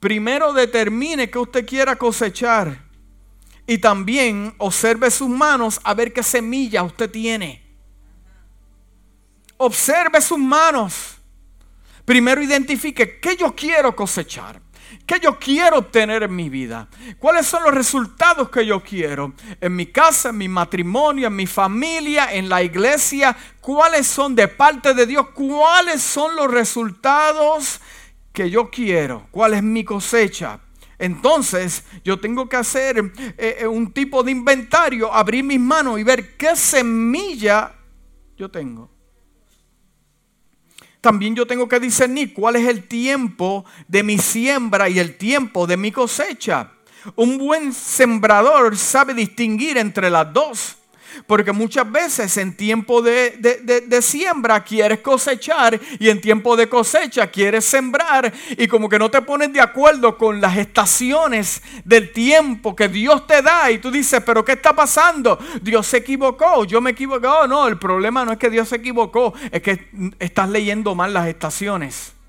[0.00, 2.89] primero determine qué usted quiera cosechar.
[3.70, 7.62] Y también observe sus manos a ver qué semilla usted tiene.
[9.58, 11.18] Observe sus manos.
[12.04, 14.60] Primero identifique qué yo quiero cosechar.
[15.06, 16.88] ¿Qué yo quiero obtener en mi vida?
[17.20, 19.34] ¿Cuáles son los resultados que yo quiero?
[19.60, 23.36] En mi casa, en mi matrimonio, en mi familia, en la iglesia.
[23.60, 25.28] ¿Cuáles son de parte de Dios?
[25.32, 27.80] ¿Cuáles son los resultados
[28.32, 29.28] que yo quiero?
[29.30, 30.58] ¿Cuál es mi cosecha?
[31.00, 32.98] Entonces yo tengo que hacer
[33.38, 37.74] eh, eh, un tipo de inventario, abrir mis manos y ver qué semilla
[38.36, 38.90] yo tengo.
[41.00, 45.66] También yo tengo que discernir cuál es el tiempo de mi siembra y el tiempo
[45.66, 46.72] de mi cosecha.
[47.16, 50.76] Un buen sembrador sabe distinguir entre las dos.
[51.26, 57.64] Porque muchas veces en tiempo de, siembra quieres cosechar y en tiempo de cosecha quieres
[57.64, 62.88] sembrar y como que no te pones de acuerdo con las estaciones del tiempo que
[62.88, 65.38] Dios te da y tú dices, pero ¿qué está pasando?
[65.62, 67.26] Dios se equivocó, yo me equivoqué.
[67.26, 71.12] Oh, no, el problema no es que Dios se equivocó, es que estás leyendo mal
[71.12, 72.19] las estaciones.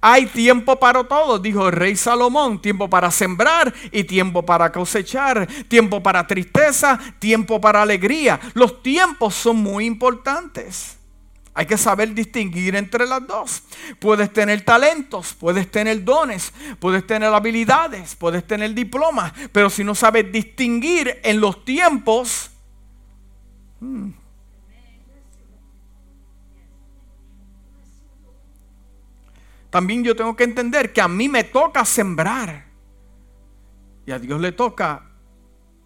[0.00, 2.60] Hay tiempo para todo, dijo el rey Salomón.
[2.60, 5.46] Tiempo para sembrar y tiempo para cosechar.
[5.68, 8.40] Tiempo para tristeza, tiempo para alegría.
[8.54, 10.96] Los tiempos son muy importantes.
[11.52, 13.62] Hay que saber distinguir entre las dos.
[13.98, 19.94] Puedes tener talentos, puedes tener dones, puedes tener habilidades, puedes tener diplomas, pero si no
[19.94, 22.50] sabes distinguir en los tiempos,
[23.80, 24.10] hmm,
[29.70, 32.66] también yo tengo que entender que a mí me toca sembrar
[34.04, 35.06] y a Dios le toca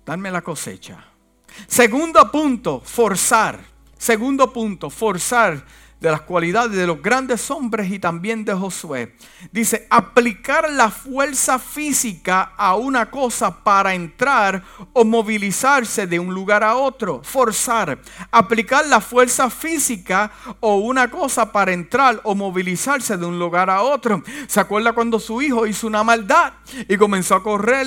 [0.04, 1.04] darme la cosecha.
[1.66, 3.60] Segundo punto, forzar.
[3.96, 5.64] Segundo punto, forzar
[6.00, 9.14] de las cualidades de los grandes hombres y también de Josué.
[9.52, 16.62] Dice, aplicar la fuerza física a una cosa para entrar o movilizarse de un lugar
[16.62, 17.22] a otro.
[17.24, 17.98] Forzar.
[18.30, 20.30] Aplicar la fuerza física
[20.60, 24.22] o una cosa para entrar o movilizarse de un lugar a otro.
[24.46, 26.52] ¿Se acuerda cuando su hijo hizo una maldad
[26.86, 27.84] y comenzó a correr?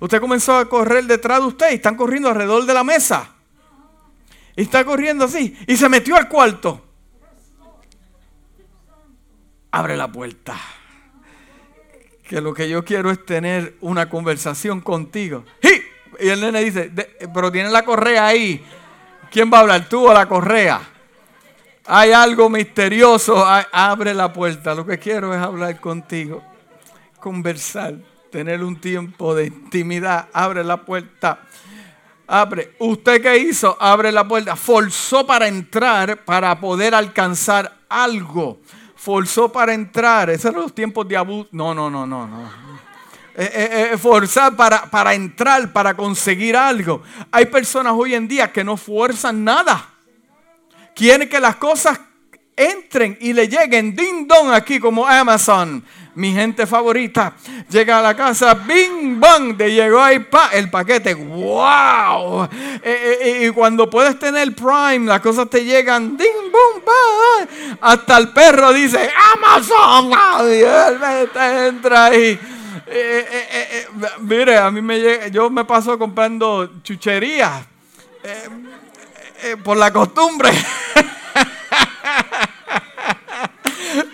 [0.00, 3.30] usted comenzó a correr detrás de usted y están corriendo alrededor de la mesa.
[4.54, 5.56] Y está corriendo así.
[5.66, 6.91] Y se metió al cuarto
[9.72, 10.56] abre la puerta.
[12.28, 15.44] Que lo que yo quiero es tener una conversación contigo.
[16.20, 16.90] Y el nene dice,
[17.34, 18.64] pero tiene la correa ahí.
[19.30, 19.88] ¿Quién va a hablar?
[19.88, 20.80] ¿Tú o la correa?
[21.86, 23.44] Hay algo misterioso.
[23.44, 24.74] abre la puerta.
[24.74, 26.42] Lo que quiero es hablar contigo.
[27.18, 27.96] Conversar.
[28.30, 30.28] Tener un tiempo de intimidad.
[30.32, 31.40] Abre la puerta.
[32.26, 32.76] Abre.
[32.78, 33.76] ¿Usted qué hizo?
[33.80, 34.54] Abre la puerta.
[34.54, 38.60] Forzó para entrar para poder alcanzar algo
[39.02, 40.30] forzó para entrar.
[40.30, 41.48] Esos eran los tiempos de abuso.
[41.50, 42.42] No, no, no, no, no.
[43.34, 47.02] Eh, eh, eh, forzar para, para entrar, para conseguir algo.
[47.32, 49.88] Hay personas hoy en día que no fuerzan nada.
[50.94, 51.98] Quieren que las cosas
[52.54, 55.82] entren y le lleguen ding dong aquí como Amazon
[56.14, 57.32] mi gente favorita,
[57.70, 62.44] llega a la casa, bing, bang, te llegó ahí pa, el paquete, wow.
[62.44, 62.48] Eh,
[62.82, 66.92] eh, eh, y cuando puedes tener Prime, las cosas te llegan, ding, boom, pa,
[67.80, 70.12] hasta el perro dice, Amazon,
[71.66, 72.38] entra ahí.
[74.20, 77.64] mire, a mí me llega, yo me paso comprando chucherías
[79.64, 80.50] por la costumbre.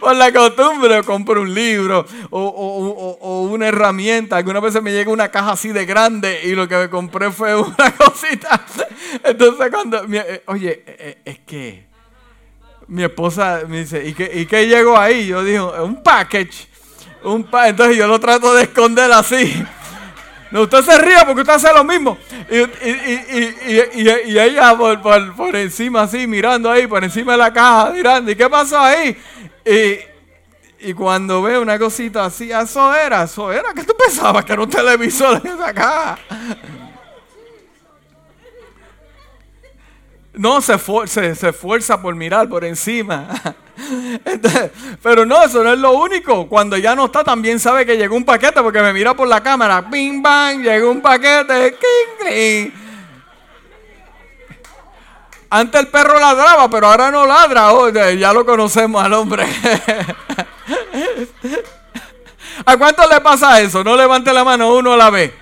[0.08, 4.38] por la costumbre, compro un libro o, una herramienta.
[4.38, 7.54] Algunas veces me llega una caja así de grande y lo que me compré fue
[7.54, 8.64] una cosita.
[9.22, 11.84] Entonces cuando, eh, oye, eh, eh, es que
[12.86, 15.26] mi esposa me dice, ¿y qué, y qué llegó ahí?
[15.26, 16.68] Yo digo, un package.
[17.24, 19.62] Un Entonces yo lo trato de esconder así.
[20.50, 22.16] No, usted se ríe porque usted hace lo mismo.
[22.50, 22.56] Y,
[24.38, 25.02] ella por,
[25.36, 28.30] por, encima así, mirando ahí, por encima de la caja, mirando.
[28.30, 29.14] ¿Y qué pasó ahí?
[30.81, 33.74] Y, cuando veo una cosita así, ah, eso era, eso era.
[33.74, 34.44] ¿Qué tú pensabas?
[34.44, 36.18] Que era un televisor de caja.
[40.33, 43.28] No, se, se, esfuerza por mirar por encima.
[45.02, 46.48] pero no, eso no es lo único.
[46.48, 49.42] Cuando ya no está, también sabe que llegó un paquete porque me mira por la
[49.42, 49.82] cámara.
[49.82, 51.76] Bing, bang, llegó un paquete.
[51.76, 52.70] King,
[55.51, 58.12] Antes el perro ladraba, pero ahora no ladra.
[58.14, 59.46] ya lo conocemos al hombre.
[62.66, 63.82] ¿A cuánto le pasa eso?
[63.82, 65.32] No levante la mano uno la vez.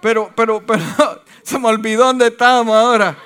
[0.00, 0.82] Pero, pero, pero,
[1.42, 3.18] se me olvidó dónde estábamos ahora.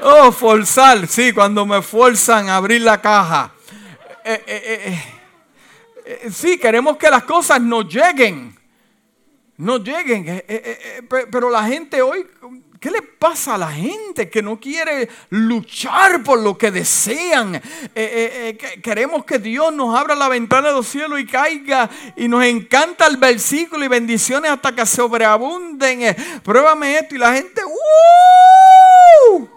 [0.00, 1.08] Oh, forzar.
[1.08, 3.50] Sí, cuando me fuerzan a abrir la caja.
[4.24, 5.02] Eh, eh,
[6.04, 8.56] eh, sí, queremos que las cosas nos lleguen.
[9.56, 10.44] Nos lleguen.
[11.08, 12.26] pero la gente hoy
[12.82, 17.54] ¿Qué le pasa a la gente que no quiere luchar por lo que desean?
[17.54, 17.60] Eh,
[17.94, 22.26] eh, eh, queremos que Dios nos abra la ventana de los cielos y caiga y
[22.26, 26.16] nos encanta el versículo y bendiciones hasta que sobreabunden.
[26.42, 27.62] pruébame esto y la gente...
[27.64, 29.48] ¡uh!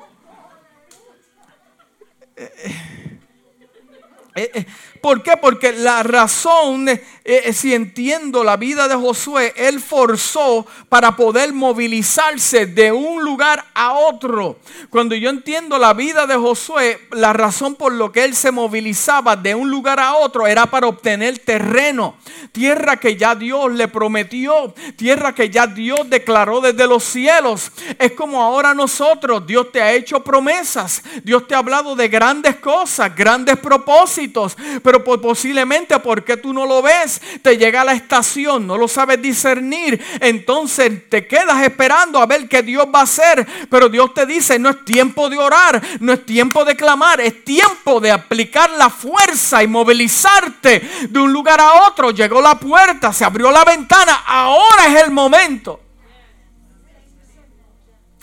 [5.06, 5.38] ¿Por qué?
[5.40, 11.54] Porque la razón, eh, eh, si entiendo la vida de Josué, él forzó para poder
[11.54, 14.58] movilizarse de un lugar a otro.
[14.90, 19.36] Cuando yo entiendo la vida de Josué, la razón por lo que él se movilizaba
[19.36, 22.16] de un lugar a otro era para obtener terreno,
[22.52, 27.72] tierra que ya Dios le prometió, tierra que ya Dios declaró desde los cielos.
[28.00, 32.56] Es como ahora nosotros, Dios te ha hecho promesas, Dios te ha hablado de grandes
[32.56, 37.94] cosas, grandes propósitos, pero pero posiblemente porque tú no lo ves, te llega a la
[37.94, 43.04] estación, no lo sabes discernir, entonces te quedas esperando a ver qué Dios va a
[43.04, 47.22] hacer, pero Dios te dice, no es tiempo de orar, no es tiempo de clamar,
[47.22, 52.12] es tiempo de aplicar la fuerza y movilizarte de un lugar a otro.
[52.12, 55.82] Llegó la puerta, se abrió la ventana, ahora es el momento.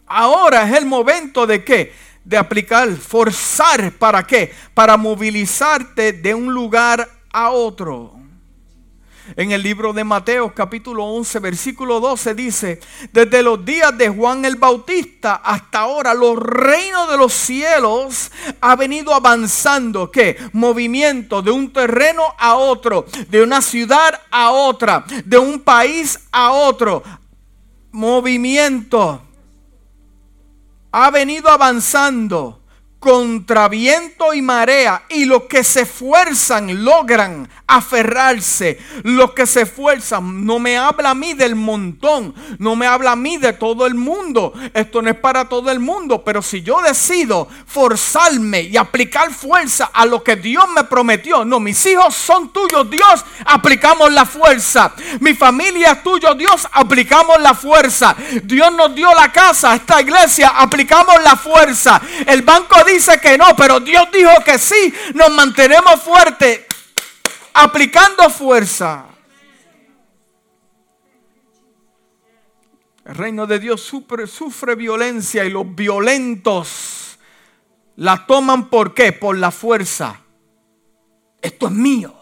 [0.06, 1.94] Ahora es el momento de qué?
[2.24, 4.52] De aplicar, forzar, ¿para qué?
[4.74, 8.22] Para movilizarte de un lugar a otro.
[9.36, 12.80] En el libro de Mateo capítulo 11 versículo 12 dice,
[13.12, 18.74] desde los días de Juan el Bautista hasta ahora los reinos de los cielos ha
[18.74, 20.36] venido avanzando, ¿qué?
[20.52, 26.50] Movimiento de un terreno a otro, de una ciudad a otra, de un país a
[26.50, 27.02] otro.
[27.92, 29.22] Movimiento
[30.92, 32.61] ha venido avanzando
[33.02, 38.78] contra viento y marea y los que se esfuerzan logran aferrarse.
[39.02, 43.16] Los que se esfuerzan, no me habla a mí del montón, no me habla a
[43.16, 44.52] mí de todo el mundo.
[44.72, 49.90] Esto no es para todo el mundo, pero si yo decido forzarme y aplicar fuerza
[49.92, 54.94] a lo que Dios me prometió, no, mis hijos son tuyos, Dios, aplicamos la fuerza.
[55.18, 58.14] Mi familia es tuyo, Dios, aplicamos la fuerza.
[58.44, 62.00] Dios nos dio la casa, esta iglesia, aplicamos la fuerza.
[62.26, 66.66] El banco dice que no, pero Dios dijo que sí, nos mantenemos fuertes
[67.54, 69.06] aplicando fuerza.
[73.04, 77.18] El reino de Dios sufre, sufre, violencia y los violentos
[77.96, 79.12] la toman por qué?
[79.12, 80.20] Por la fuerza.
[81.40, 82.14] Esto es mío.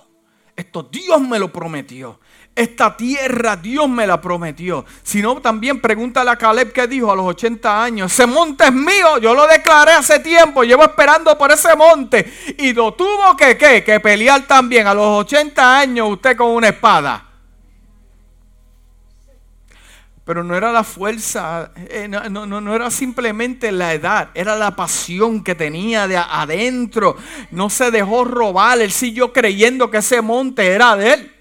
[0.56, 2.20] Esto Dios me lo prometió.
[2.60, 4.84] Esta tierra Dios me la prometió.
[5.02, 8.72] Si no, también pregúntale a Caleb que dijo a los 80 años, ese monte es
[8.74, 12.30] mío, yo lo declaré hace tiempo, llevo esperando por ese monte.
[12.58, 17.28] Y lo tuvo que, que pelear también a los 80 años usted con una espada.
[20.26, 24.76] Pero no era la fuerza, eh, no, no, no, era simplemente la edad, era la
[24.76, 27.16] pasión que tenía de adentro.
[27.52, 31.39] No se dejó robar, él siguió creyendo que ese monte era de él.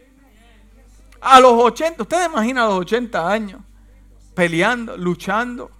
[1.21, 3.61] A los 80, ustedes imaginan a los 80 años,
[4.33, 5.71] peleando, luchando.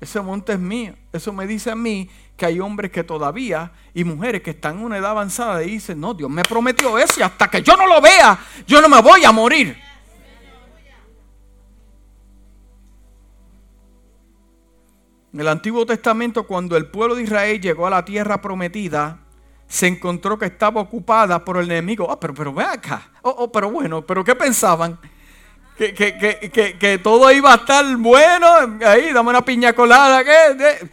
[0.00, 0.94] Ese monte es mío.
[1.12, 4.84] Eso me dice a mí que hay hombres que todavía y mujeres que están en
[4.84, 7.86] una edad avanzada y dicen, no, Dios me prometió eso y hasta que yo no
[7.86, 9.76] lo vea, yo no me voy a morir.
[15.32, 19.20] En el Antiguo Testamento, cuando el pueblo de Israel llegó a la tierra prometida,
[19.68, 22.10] se encontró que estaba ocupada por el enemigo.
[22.10, 23.10] Ah, pero, pero ve acá.
[23.22, 24.98] Oh, oh, pero bueno, pero ¿qué pensaban?
[25.76, 28.46] Que, que, todo iba a estar bueno.
[28.84, 30.22] Ahí, dame una piña colada.
[30.22, 30.90] Eh,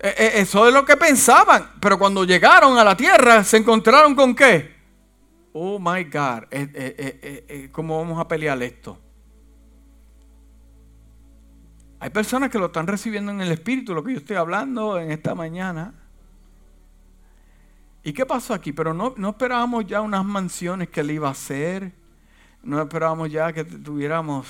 [0.00, 1.72] eh, eso es lo que pensaban.
[1.80, 4.76] Pero cuando llegaron a la tierra, se encontraron con qué?
[5.52, 6.44] Oh my God.
[6.50, 8.98] Eh, ¿Cómo vamos a pelear esto?
[12.00, 15.10] Hay personas que lo están recibiendo en el espíritu, lo que yo estoy hablando en
[15.10, 15.92] esta mañana.
[18.02, 18.72] ¿Y qué pasó aquí?
[18.72, 21.92] Pero no, no esperábamos ya unas mansiones que él iba a hacer.
[22.62, 24.46] No esperábamos ya que tuviéramos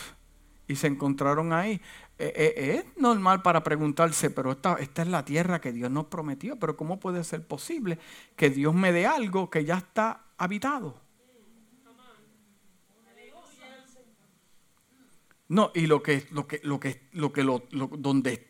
[0.66, 1.80] y se encontraron ahí.
[2.18, 6.06] Eh, eh, es normal para preguntarse, pero esta, esta es la tierra que Dios nos
[6.06, 7.98] prometió, pero ¿cómo puede ser posible
[8.36, 11.00] que Dios me dé algo que ya está habitado?
[15.48, 18.48] No, y lo que, lo que, lo que, lo que, lo, donde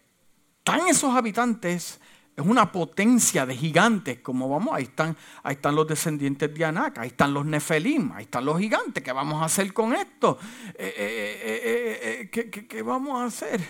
[0.59, 2.01] están esos habitantes
[2.39, 6.99] es una potencia de gigantes, como vamos, ahí están, ahí están los descendientes de Anak,
[6.99, 10.39] ahí están los Nefelim, ahí están los gigantes, ¿qué vamos a hacer con esto?
[10.75, 13.61] Eh, eh, eh, ¿qué, vamos a hacer?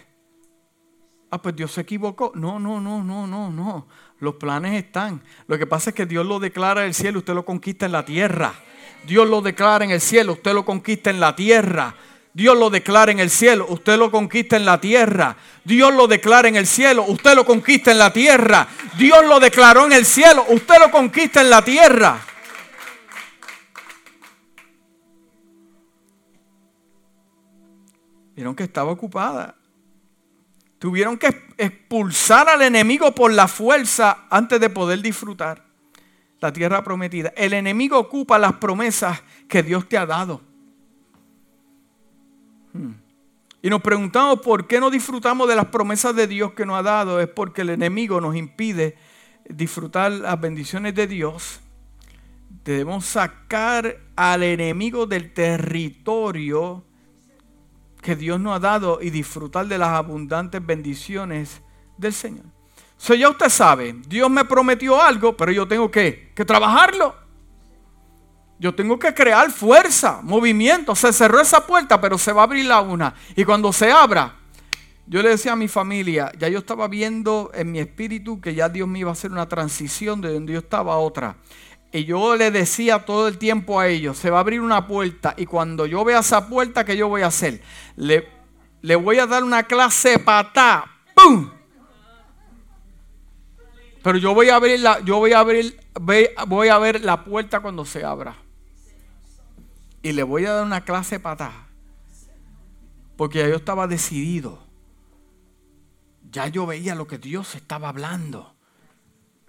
[1.30, 2.32] Ah, pues Dios se equivocó.
[2.34, 3.86] No, no, no, no, no, no.
[4.18, 5.22] Los planes están.
[5.46, 7.92] Lo que pasa es que Dios lo declara en el cielo, usted lo conquista en
[7.92, 8.52] la tierra.
[9.06, 11.94] Dios lo declara en el cielo, usted lo conquista en la tierra.
[12.34, 15.36] Dios lo declara en el cielo, usted lo conquista en la tierra.
[15.64, 18.68] Dios lo declara en el cielo, usted lo conquista en la tierra.
[18.96, 22.20] Dios lo declaró en el cielo, usted lo conquista en la tierra.
[28.36, 29.56] Vieron que estaba ocupada.
[30.78, 35.64] Tuvieron que expulsar al enemigo por la fuerza antes de poder disfrutar
[36.40, 37.32] la tierra prometida.
[37.36, 40.47] El enemigo ocupa las promesas que Dios te ha dado.
[43.60, 46.82] Y nos preguntamos por qué no disfrutamos de las promesas de Dios que nos ha
[46.82, 47.20] dado.
[47.20, 48.96] Es porque el enemigo nos impide
[49.48, 51.60] disfrutar las bendiciones de Dios.
[52.64, 56.84] Debemos sacar al enemigo del territorio
[58.02, 61.60] que Dios nos ha dado y disfrutar de las abundantes bendiciones
[61.96, 62.44] del Señor.
[62.96, 67.14] So, ya usted sabe, Dios me prometió algo, pero yo tengo que, que trabajarlo.
[68.58, 70.96] Yo tengo que crear fuerza, movimiento.
[70.96, 73.14] Se cerró esa puerta, pero se va a abrir la una.
[73.36, 74.34] Y cuando se abra,
[75.06, 78.68] yo le decía a mi familia, ya yo estaba viendo en mi espíritu que ya
[78.68, 81.36] Dios me iba a hacer una transición de donde yo estaba a otra.
[81.92, 85.32] Y yo le decía todo el tiempo a ellos, se va a abrir una puerta
[85.38, 87.62] y cuando yo vea esa puerta, ¿qué yo voy a hacer?
[87.96, 90.84] Le, voy a dar una clase patá.
[91.14, 91.50] ¡Pum!
[94.02, 95.80] Pero yo voy a abrir la, yo voy a abrir,
[96.46, 98.36] voy a ver la puerta cuando se abra.
[100.08, 101.52] Y le voy a dar una clase patá.
[103.18, 104.58] Porque yo estaba decidido.
[106.30, 108.54] Ya yo veía lo que Dios estaba hablando.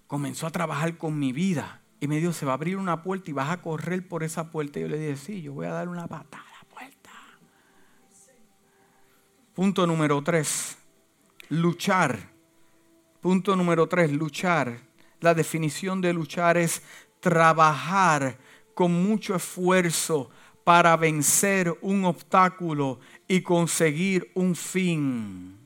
[0.05, 1.79] Comenzó a trabajar con mi vida.
[2.01, 4.51] Y me dijo, se va a abrir una puerta y vas a correr por esa
[4.51, 4.79] puerta.
[4.79, 7.09] Y yo le dije, sí, yo voy a dar una patada a la puerta.
[9.53, 10.77] Punto número tres,
[11.47, 12.19] luchar.
[13.21, 14.77] Punto número tres, luchar.
[15.21, 16.81] La definición de luchar es
[17.21, 18.37] trabajar
[18.73, 20.29] con mucho esfuerzo
[20.69, 25.57] para vencer un obstáculo y conseguir un fin.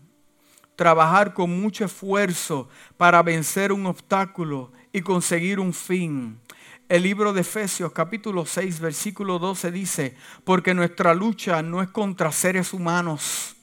[0.78, 6.40] Trabajar con mucho esfuerzo para vencer un obstáculo y conseguir un fin.
[6.88, 12.32] El libro de Efesios capítulo 6 versículo 12 dice, porque nuestra lucha no es contra
[12.32, 13.58] seres humanos,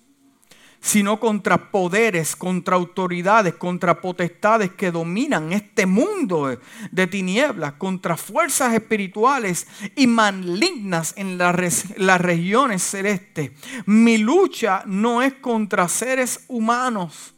[0.80, 6.58] sino contra poderes, contra autoridades, contra potestades que dominan este mundo
[6.90, 13.52] de tinieblas, contra fuerzas espirituales y malignas en las regiones celestes.
[13.86, 17.34] Mi lucha no es contra seres humanos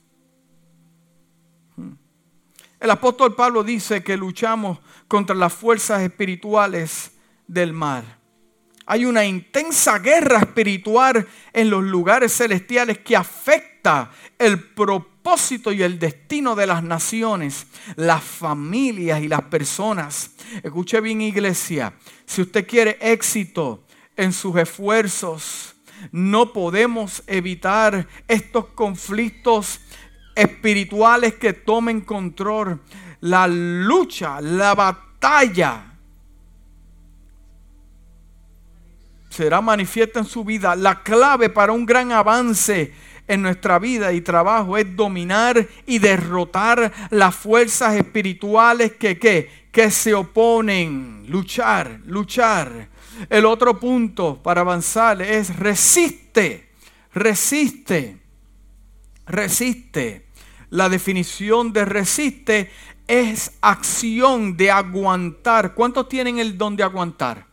[2.82, 7.12] el apóstol Pablo dice que luchamos contra las fuerzas espirituales
[7.46, 8.21] del mar.
[8.86, 15.98] Hay una intensa guerra espiritual en los lugares celestiales que afecta el propósito y el
[15.98, 17.66] destino de las naciones,
[17.96, 20.32] las familias y las personas.
[20.62, 21.92] Escuche bien iglesia,
[22.26, 23.84] si usted quiere éxito
[24.16, 25.74] en sus esfuerzos,
[26.10, 29.80] no podemos evitar estos conflictos
[30.34, 32.80] espirituales que tomen control.
[33.20, 35.91] La lucha, la batalla
[39.32, 40.76] será manifiesta en su vida.
[40.76, 42.92] La clave para un gran avance
[43.26, 49.90] en nuestra vida y trabajo es dominar y derrotar las fuerzas espirituales que, que, que
[49.90, 51.24] se oponen.
[51.28, 52.88] Luchar, luchar.
[53.28, 56.70] El otro punto para avanzar es resiste,
[57.14, 58.22] resiste
[59.26, 60.26] resiste.
[60.70, 62.70] La definición de resiste
[63.06, 65.74] es acción de aguantar.
[65.74, 67.51] ¿Cuántos tienen el don de aguantar?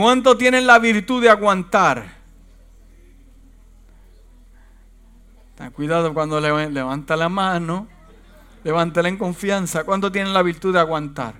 [0.00, 2.06] ¿Cuántos tienen la virtud de aguantar?
[5.56, 7.88] Ten cuidado cuando levanta la mano,
[8.62, 9.82] levántala en confianza.
[9.82, 11.34] ¿Cuántos tienen la virtud de aguantar?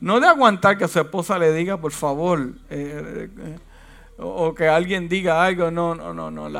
[0.00, 3.58] No de aguantar que su esposa le diga, por favor, eh, eh,
[4.16, 6.48] o, que alguien diga algo, no, no, no, no,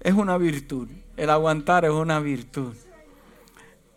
[0.00, 2.74] es una virtud, el aguantar es una virtud.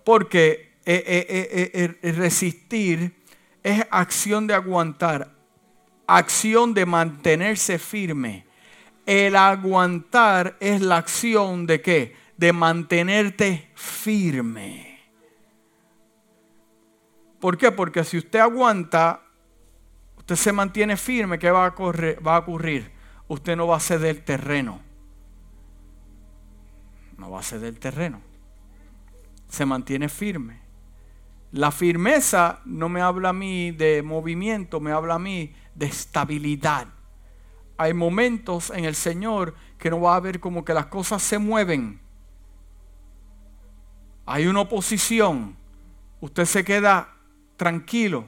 [0.04, 3.18] Porque eh, eh, resistir
[3.68, 5.30] es acción de aguantar,
[6.08, 8.46] acción de mantenerse firme.
[9.06, 12.16] El aguantar es la acción de qué?
[12.38, 15.02] De mantenerte firme.
[17.42, 17.74] ¿Por qué?
[17.74, 19.22] Porque si usted aguanta,
[20.16, 21.76] usted se mantiene firme, ¿qué va a,
[22.26, 22.90] va a ocurrir?
[23.28, 24.80] Usted no va a ceder terreno.
[27.18, 28.22] No va a ceder terreno.
[29.50, 30.67] Se mantiene firme.
[31.52, 36.88] La firmeza no me habla a mí de movimiento, me habla a mí de estabilidad.
[37.78, 41.38] Hay momentos en el Señor que no va a haber como que las cosas se
[41.38, 42.02] mueven.
[44.26, 45.56] Hay una oposición.
[46.20, 47.14] Usted se queda
[47.56, 48.26] tranquilo,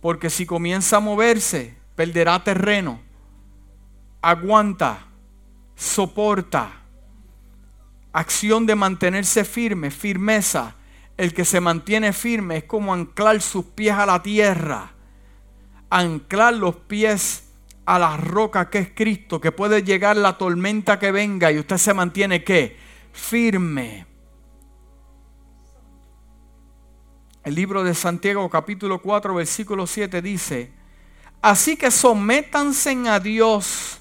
[0.00, 3.00] porque si comienza a moverse, perderá terreno.
[4.20, 5.06] Aguanta,
[5.76, 6.72] soporta.
[8.12, 10.74] Acción de mantenerse firme, firmeza.
[11.20, 14.94] El que se mantiene firme es como anclar sus pies a la tierra.
[15.90, 17.50] Anclar los pies
[17.84, 21.76] a la roca que es Cristo, que puede llegar la tormenta que venga y usted
[21.76, 22.74] se mantiene qué?
[23.12, 24.06] Firme.
[27.44, 30.72] El libro de Santiago capítulo 4 versículo 7 dice,
[31.42, 34.00] así que sométanse a Dios,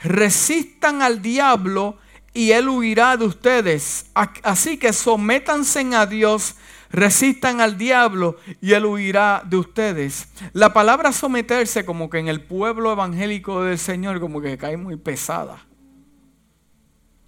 [0.00, 1.98] resistan al diablo
[2.34, 4.10] y él huirá de ustedes.
[4.14, 6.56] Así que sométanse a Dios,
[6.90, 10.28] resistan al diablo y él huirá de ustedes.
[10.52, 14.96] La palabra someterse como que en el pueblo evangélico del Señor como que cae muy
[14.96, 15.66] pesada.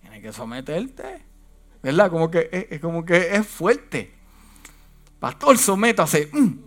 [0.00, 1.22] Tienes que someterte,
[1.82, 2.10] ¿verdad?
[2.10, 4.12] Como que es, como que es fuerte.
[5.18, 6.28] Pastor, sométase.
[6.32, 6.64] Mm.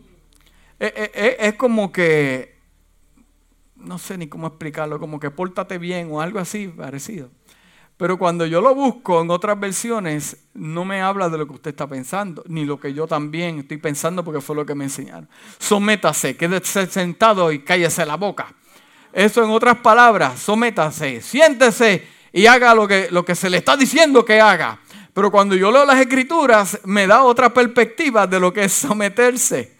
[0.79, 2.55] Es, como que,
[3.75, 7.31] no sé ni cómo explicarlo, como que pórtate bien o algo así parecido.
[7.97, 11.71] Pero cuando yo lo busco en otras versiones, no me habla de lo que usted
[11.71, 15.27] está pensando, ni lo que yo también estoy pensando porque fue lo que me enseñaron.
[15.57, 18.53] Sométase, quédese sentado y cállese la boca.
[19.11, 23.75] Eso en otras palabras, sométase, siéntese y haga lo que, lo que se le está
[23.75, 24.79] diciendo que haga.
[25.11, 29.75] Pero cuando yo leo las escrituras, me da otra perspectiva de lo que es someterse.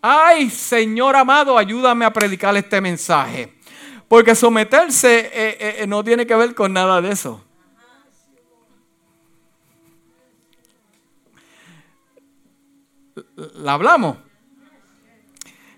[0.00, 3.52] Ay, Señor amado, ayúdame a predicar este mensaje.
[4.06, 7.45] Porque someterse eh, eh, eh, no tiene que ver con nada de eso.
[13.36, 14.18] La hablamos.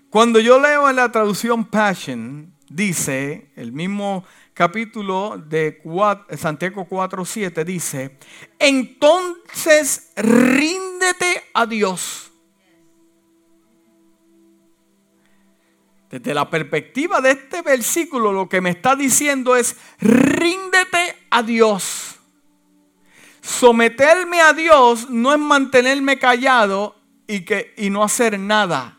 [0.09, 5.81] Cuando yo leo en la traducción Passion, dice, el mismo capítulo de
[6.35, 8.17] Santiago 4.7 dice,
[8.57, 12.31] entonces ríndete a Dios.
[16.09, 22.15] Desde la perspectiva de este versículo, lo que me está diciendo es, ríndete a Dios.
[23.41, 26.98] Someterme a Dios no es mantenerme callado
[27.29, 28.97] y, que, y no hacer nada.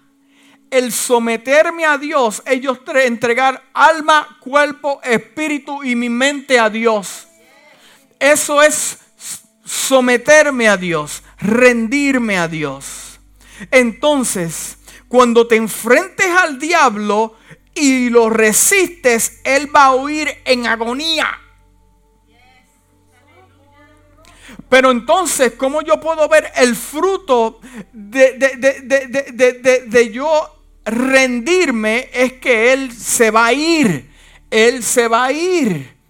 [0.71, 7.27] El someterme a Dios, ellos entregar alma, cuerpo, espíritu y mi mente a Dios.
[8.21, 8.99] Eso es
[9.65, 13.19] someterme a Dios, rendirme a Dios.
[13.73, 14.79] Entonces,
[15.09, 17.35] cuando te enfrentes al diablo
[17.75, 21.27] y lo resistes, él va a huir en agonía.
[24.69, 27.61] Pero entonces, ¿cómo yo puedo ver el fruto
[27.93, 28.33] de,
[29.87, 32.09] de, yo rendirme?
[32.13, 34.11] Es que Él se va a ir.
[34.51, 36.01] Él se va a ir.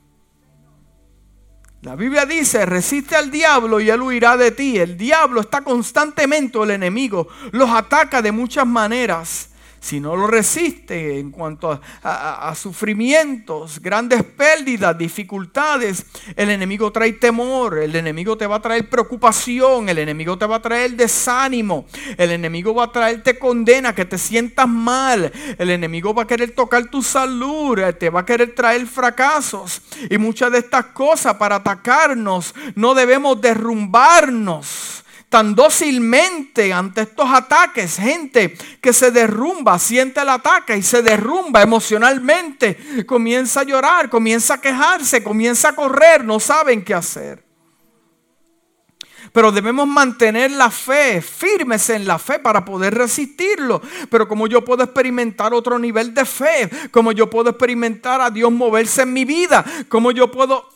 [1.82, 4.78] La Biblia dice, resiste al diablo y él huirá de ti.
[4.78, 9.49] El diablo está constantemente, el enemigo los ataca de muchas maneras
[9.80, 16.04] si no lo resiste en cuanto a, sufrimientos, grandes pérdidas, dificultades,
[16.36, 20.56] el enemigo trae temor, el enemigo te va a traer preocupación, el enemigo te va
[20.56, 21.86] a traer desánimo,
[22.18, 26.54] el enemigo va a traerte condena, que te sientas mal, el enemigo va a querer
[26.54, 31.34] tocar tu salud, eh, te va a querer traer fracasos y muchas de estas cosas
[31.34, 37.96] para atacarnos no debemos derrumbarnos tan dócilmente ante estos ataques.
[37.96, 43.06] Gente que se derrumba, siente el ataque y se derrumba emocionalmente.
[43.06, 47.48] Comienza a llorar, comienza a quejarse, comienza a correr, no saben qué hacer.
[49.32, 53.80] Pero debemos mantener la fe, firmes en la fe para poder resistirlo.
[54.10, 58.50] Pero como yo puedo experimentar otro nivel de fe, como yo puedo experimentar a Dios
[58.50, 60.68] moverse en mi vida, como yo puedo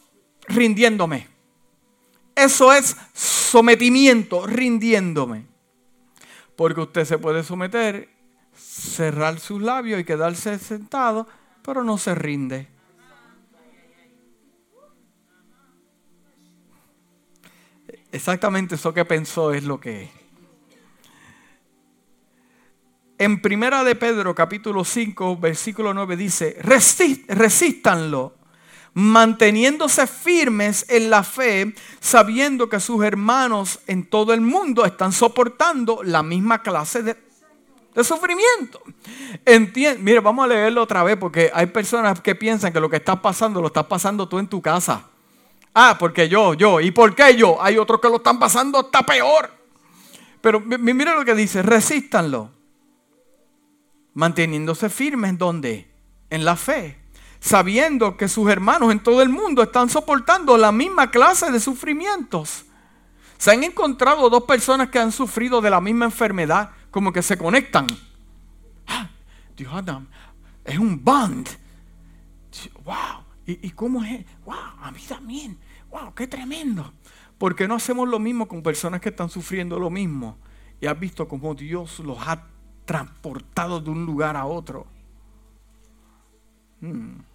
[0.46, 1.34] rindiéndome.
[2.35, 5.47] Eso es sometimiento, rindiéndome.
[6.57, 8.09] Porque usted se puede someter,
[8.55, 11.28] cerrar sus labios y quedarse sentado,
[11.62, 12.68] pero no se rinde.
[18.11, 20.11] Exactamente eso que pensó es lo que es.
[23.18, 28.35] En Primera de Pedro capítulo 5 versículo 9 dice, resístanlo
[28.95, 36.03] manteniéndose firmes en la fe, sabiendo que sus hermanos en todo el mundo están soportando
[36.05, 37.16] la misma clase de,
[38.03, 38.80] sufrimiento.
[40.01, 43.20] Mire, vamos a leerlo otra vez porque hay personas que piensan que lo que está
[43.20, 45.05] pasando lo estás pasando tú en tu casa.
[45.74, 46.80] Ah, porque yo, yo.
[46.80, 47.61] ¿Y por qué yo?
[47.61, 49.51] Hay otros que lo están pasando hasta peor.
[50.40, 52.51] Pero mire lo que dice, resístanlo.
[54.14, 55.90] Manteniéndose firmes, ¿dónde?
[56.30, 57.03] En la fe
[57.45, 62.64] sabiendo que sus hermanos en todo el mundo están soportando la misma clase de sufrimientos.
[63.36, 67.36] Se han encontrado dos personas que han sufrido de la misma enfermedad como que se
[67.36, 67.86] conectan.
[68.86, 69.11] Ah,
[69.55, 70.09] Dios, Adam,
[70.64, 71.47] es un bond.
[72.82, 73.24] Wow.
[73.45, 74.24] ¿Y, cómo es?
[74.47, 75.59] Wow, a mí también.
[75.90, 76.95] Wow, qué tremendo.
[77.36, 80.38] Porque no hacemos lo mismo con personas que están sufriendo lo mismo?
[80.80, 82.47] Y has visto cómo Dios los ha
[82.86, 84.86] transportado de un lugar a otro.
[86.80, 87.34] Hmm.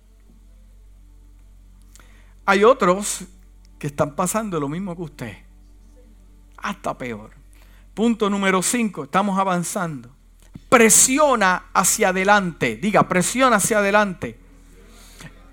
[2.50, 3.26] Hay otros
[3.78, 5.38] que están pasando lo mismo que usted.
[6.58, 7.30] Hasta peor.
[7.93, 9.04] Punto número 5.
[9.04, 10.10] Estamos avanzando.
[10.68, 12.78] Presiona hacia adelante.
[12.78, 14.39] Diga, presiona hacia adelante.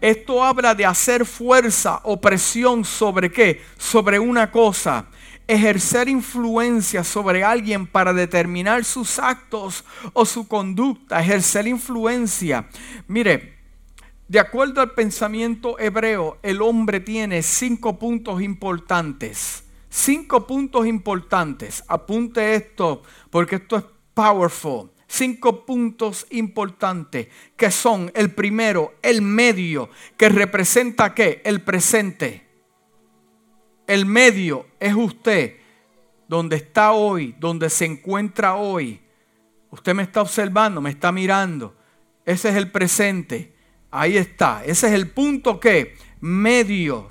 [0.00, 3.62] Esto habla de hacer fuerza o presión sobre qué?
[3.76, 5.04] Sobre una cosa.
[5.46, 9.84] Ejercer influencia sobre alguien para determinar sus actos
[10.14, 11.20] o su conducta.
[11.20, 12.70] Ejercer influencia.
[13.06, 13.55] Mire,
[14.28, 19.64] de acuerdo al pensamiento hebreo, el hombre tiene cinco puntos importantes.
[19.88, 21.84] Cinco puntos importantes.
[21.88, 29.88] Apunte esto porque esto es powerful cinco puntos importantes que son el primero, el medio,
[30.16, 31.42] que representa qué?
[31.44, 32.46] El presente.
[33.86, 35.56] El medio es usted,
[36.28, 39.00] donde está hoy, donde se encuentra hoy.
[39.70, 41.76] Usted me está observando, me está mirando.
[42.24, 43.54] Ese es el presente.
[43.90, 44.62] Ahí está.
[44.64, 47.10] Ese es el punto que medio.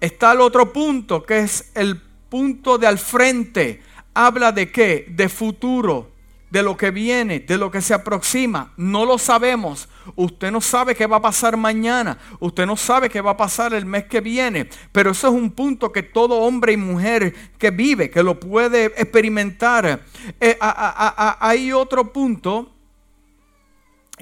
[0.00, 3.82] Está el otro punto que es el punto de al frente.
[4.14, 5.06] Habla de qué?
[5.08, 6.16] De futuro
[6.50, 8.72] de lo que viene, de lo que se aproxima.
[8.76, 9.88] No lo sabemos.
[10.14, 12.18] Usted no sabe qué va a pasar mañana.
[12.38, 14.68] Usted no sabe qué va a pasar el mes que viene.
[14.92, 18.86] Pero eso es un punto que todo hombre y mujer que vive, que lo puede
[18.86, 20.04] experimentar.
[20.40, 22.75] Eh, hay otro punto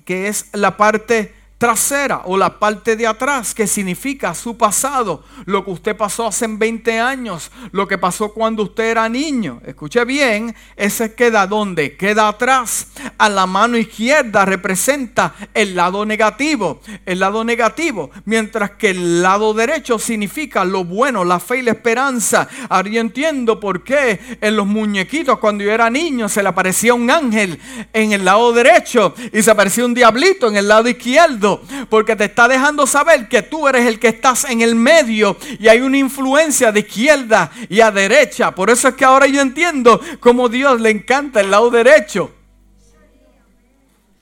[0.04, 1.34] que es la parte
[1.64, 6.46] trasera o la parte de atrás, que significa su pasado, lo que usted pasó hace
[6.46, 9.62] 20 años, lo que pasó cuando usted era niño.
[9.64, 11.96] Escuche bien, ese queda donde?
[11.96, 12.88] Queda atrás.
[13.16, 19.54] A la mano izquierda representa el lado negativo, el lado negativo, mientras que el lado
[19.54, 22.46] derecho significa lo bueno, la fe y la esperanza.
[22.68, 26.92] Ahora yo entiendo por qué en los muñequitos cuando yo era niño se le aparecía
[26.92, 27.58] un ángel
[27.94, 31.53] en el lado derecho y se aparecía un diablito en el lado izquierdo
[31.88, 35.68] porque te está dejando saber que tú eres el que estás en el medio y
[35.68, 38.54] hay una influencia de izquierda y a derecha.
[38.54, 42.30] Por eso es que ahora yo entiendo cómo Dios le encanta el lado derecho.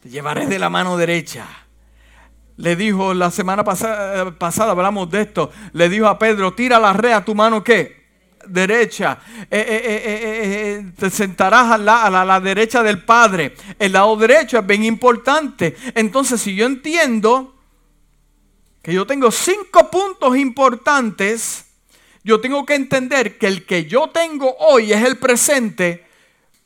[0.02, 1.46] Te llevaré de la mano derecha.
[2.56, 5.50] Le dijo la semana pasada, pasada hablamos de esto.
[5.72, 8.01] Le dijo a Pedro, tira la red a tu mano qué?
[8.46, 9.18] Derecha,
[9.50, 13.54] eh, eh, eh, te sentarás a la, a la, derecha del Padre.
[13.78, 15.76] El lado derecho es bien importante.
[15.94, 17.54] Entonces, si yo entiendo
[18.82, 21.66] que yo tengo cinco puntos importantes,
[22.24, 26.06] yo tengo que entender que el que yo tengo hoy es el presente,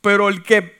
[0.00, 0.75] pero el que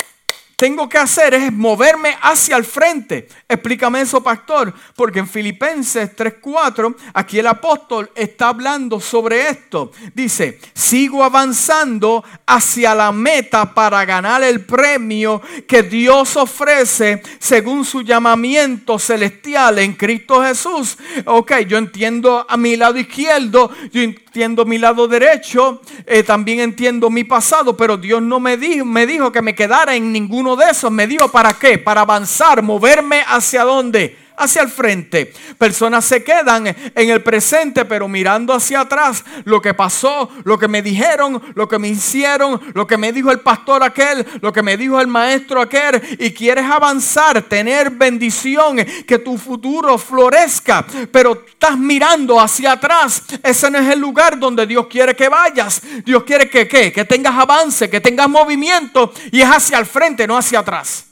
[0.57, 3.29] tengo que hacer es moverme hacia el frente.
[3.47, 9.93] Explícame eso, pastor, porque en Filipenses 3:4, aquí el apóstol está hablando sobre esto.
[10.15, 18.01] Dice, sigo avanzando hacia la meta para ganar el premio que Dios ofrece según su
[18.01, 20.97] llamamiento celestial en Cristo Jesús.
[21.27, 27.11] Ok, yo entiendo a mi lado izquierdo, yo entiendo mi lado derecho, eh, también entiendo
[27.11, 30.13] mi pasado, pero Dios no me dijo, me dijo que me quedara en
[30.47, 31.77] ninguno de esos me dio para qué?
[31.77, 34.17] Para avanzar, moverme hacia dónde?
[34.37, 35.33] Hacia el frente.
[35.59, 40.69] Personas se quedan en el presente, pero mirando hacia atrás lo que pasó, lo que
[40.69, 44.63] me dijeron, lo que me hicieron, lo que me dijo el pastor aquel, lo que
[44.63, 46.01] me dijo el maestro aquel.
[46.19, 48.77] Y quieres avanzar, tener bendición,
[49.07, 53.23] que tu futuro florezca, pero estás mirando hacia atrás.
[53.43, 55.83] Ese no es el lugar donde Dios quiere que vayas.
[56.05, 60.37] Dios quiere que, que tengas avance, que tengas movimiento y es hacia el frente, no
[60.37, 61.07] hacia atrás.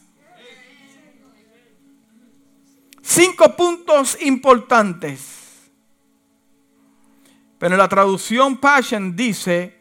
[3.06, 5.70] Cinco puntos importantes.
[7.58, 9.78] Pero en la traducción Passion dice,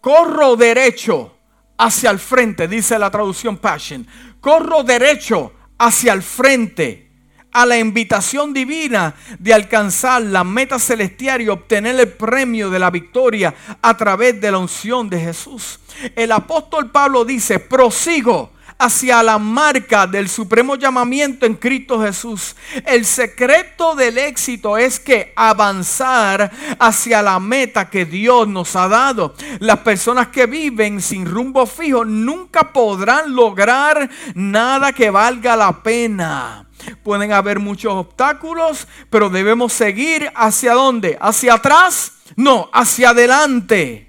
[0.00, 1.36] corro derecho
[1.76, 4.06] hacia el frente, dice la traducción Passion.
[4.40, 7.10] Corro derecho hacia el frente
[7.52, 12.90] a la invitación divina de alcanzar la meta celestial y obtener el premio de la
[12.90, 15.78] victoria a través de la unción de Jesús.
[16.14, 22.56] El apóstol Pablo dice, prosigo hacia la marca del supremo llamamiento en Cristo Jesús.
[22.84, 29.34] El secreto del éxito es que avanzar hacia la meta que Dios nos ha dado.
[29.60, 36.68] Las personas que viven sin rumbo fijo nunca podrán lograr nada que valga la pena.
[37.02, 41.16] Pueden haber muchos obstáculos, pero debemos seguir hacia dónde?
[41.20, 42.12] ¿Hacia atrás?
[42.36, 44.05] No, hacia adelante.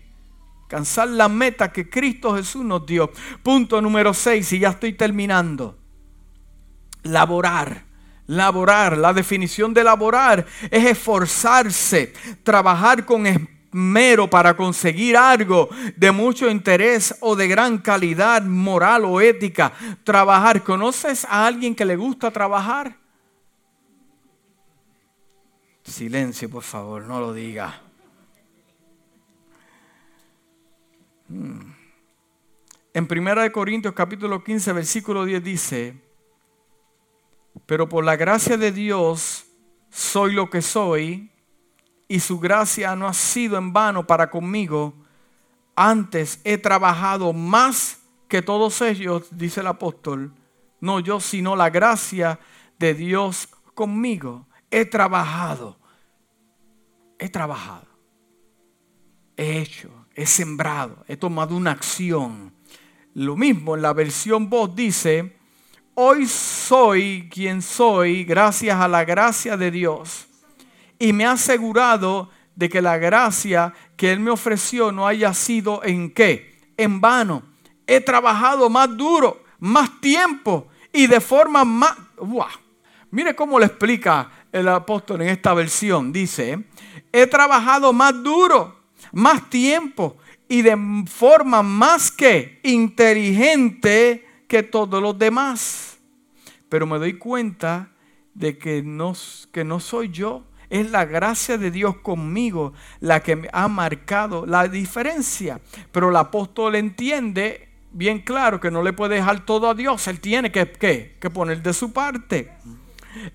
[0.67, 3.09] Alcanzar la meta que Cristo Jesús nos dio.
[3.41, 5.77] Punto número 6, y ya estoy terminando.
[7.03, 7.85] Laborar.
[8.25, 8.97] Laborar.
[8.97, 12.11] La definición de laborar es esforzarse,
[12.43, 19.21] trabajar con esmero para conseguir algo de mucho interés o de gran calidad moral o
[19.21, 19.71] ética.
[20.03, 20.65] Trabajar.
[20.65, 22.93] ¿Conoces a alguien que le gusta trabajar?
[25.81, 27.86] Silencio, por favor, no lo diga.
[31.29, 36.01] En 1 Corintios capítulo 15, versículo 10 dice,
[37.65, 39.45] pero por la gracia de Dios
[39.89, 41.31] soy lo que soy,
[42.07, 44.93] y su gracia no ha sido en vano para conmigo.
[45.75, 50.33] Antes he trabajado más que todos ellos, dice el apóstol.
[50.79, 52.39] No yo, sino la gracia
[52.79, 54.47] de Dios conmigo.
[54.71, 55.77] He trabajado.
[57.19, 57.87] He trabajado.
[59.35, 59.96] He hecho.
[60.17, 61.05] He sembrado.
[61.07, 62.51] He tomado una acción.
[63.13, 65.37] Lo mismo en la versión voz dice,
[65.93, 70.27] hoy soy quien soy gracias a la gracia de Dios.
[70.97, 75.83] Y me ha asegurado de que la gracia que Él me ofreció no haya sido
[75.83, 76.59] en qué?
[76.77, 77.43] En vano.
[77.85, 81.95] He trabajado más duro, más tiempo y de forma más...
[83.11, 86.11] Mire cómo le explica el apóstol en esta versión.
[86.11, 86.65] Dice,
[87.11, 88.76] he trabajado más duro,
[89.11, 90.77] más tiempo y de
[91.07, 95.97] forma más que inteligente que todos los demás
[96.69, 97.89] pero me doy cuenta
[98.33, 99.13] de que no,
[99.51, 104.67] que no soy yo, es la gracia de Dios conmigo la que ha marcado la
[104.67, 105.61] diferencia.
[105.91, 110.19] Pero el apóstol entiende bien claro que no le puede dejar todo a Dios, él
[110.19, 110.69] tiene que,
[111.19, 112.51] que poner de su parte.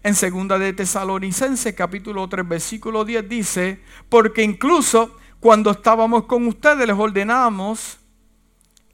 [0.05, 6.87] En segunda de Tesalonicenses capítulo 3 versículo 10 dice, porque incluso cuando estábamos con ustedes
[6.87, 7.99] les ordenamos,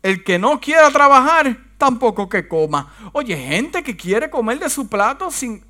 [0.02, 2.90] el que no quiera trabajar, tampoco que coma.
[3.12, 5.62] Oye, gente que quiere comer de su plato sin...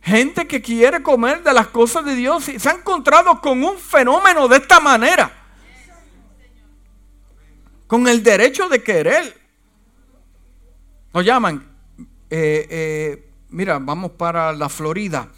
[0.00, 3.76] Gente que quiere comer de las cosas de Dios y se ha encontrado con un
[3.76, 5.30] fenómeno de esta manera.
[7.86, 9.38] Con el derecho de querer.
[11.12, 11.76] Nos llaman.
[12.30, 15.30] Eh, eh, mira, vamos para la Florida.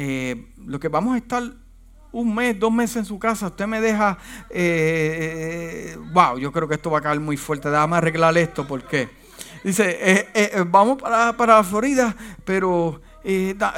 [0.00, 1.42] Eh, lo que vamos a estar
[2.12, 4.16] un mes, dos meses en su casa, usted me deja,
[4.48, 9.08] eh, wow, yo creo que esto va a caer muy fuerte, déjame arreglar esto, porque
[9.64, 13.00] dice, eh, eh, vamos para, para Florida, pero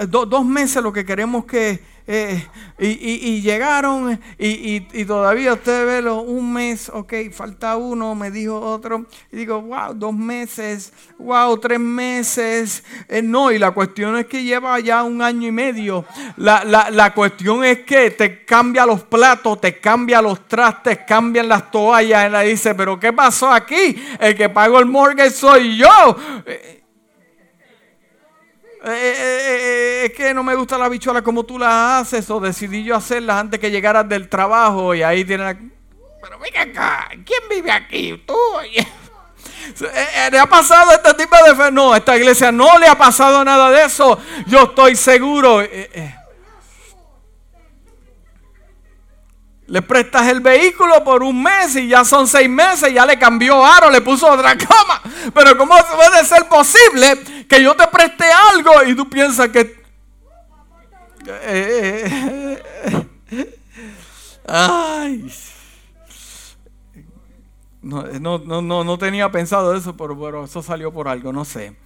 [0.09, 1.83] dos meses lo que queremos que
[2.13, 2.45] eh,
[2.77, 9.07] y, llegaron y, todavía usted ve un mes, ok, falta uno, me dijo otro.
[9.31, 12.83] Y digo, wow, dos meses, wow, tres meses.
[13.09, 16.05] Eh, no, y la cuestión es que lleva ya un año y medio.
[16.37, 21.71] La, la cuestión es que te cambia los platos, te cambia los trastes, cambian las
[21.71, 22.29] toallas.
[22.29, 24.03] Y le dice, pero ¿qué pasó aquí?
[24.19, 26.17] El que pago el mortgage soy yo.
[26.45, 26.80] Eh,
[28.83, 32.41] eh, eh, eh, es que no me gusta la bichuela como tú la haces o
[32.41, 35.73] decidí yo hacerlas antes que llegaras del trabajo y ahí tienen
[36.23, 38.23] Pero venga acá, ¿quién vive aquí?
[38.27, 38.35] Tú.
[40.33, 41.71] ¿Le ha pasado este tipo de fe?
[41.71, 44.19] No, a esta iglesia no le ha pasado nada de eso.
[44.47, 45.61] Yo estoy seguro.
[49.71, 53.65] Le prestas el vehículo por un mes y ya son seis meses, ya le cambió
[53.65, 55.01] aro, le puso otra cama.
[55.33, 59.81] Pero ¿cómo puede ser posible que yo te preste algo y tú piensas que...
[64.49, 65.33] Ay.
[67.81, 71.77] No, no, no, no, tenía pensado eso, pero, pero eso salió por algo, no sé.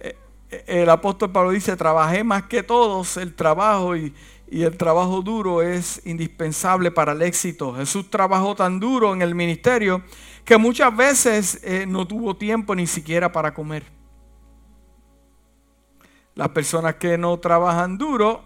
[0.00, 0.16] Eh,
[0.50, 4.14] eh, el apóstol Pablo dice, trabajé más que todos el trabajo y,
[4.50, 7.74] y el trabajo duro es indispensable para el éxito.
[7.74, 10.02] Jesús trabajó tan duro en el ministerio
[10.44, 13.84] que muchas veces eh, no tuvo tiempo ni siquiera para comer.
[16.34, 18.44] Las personas que no trabajan duro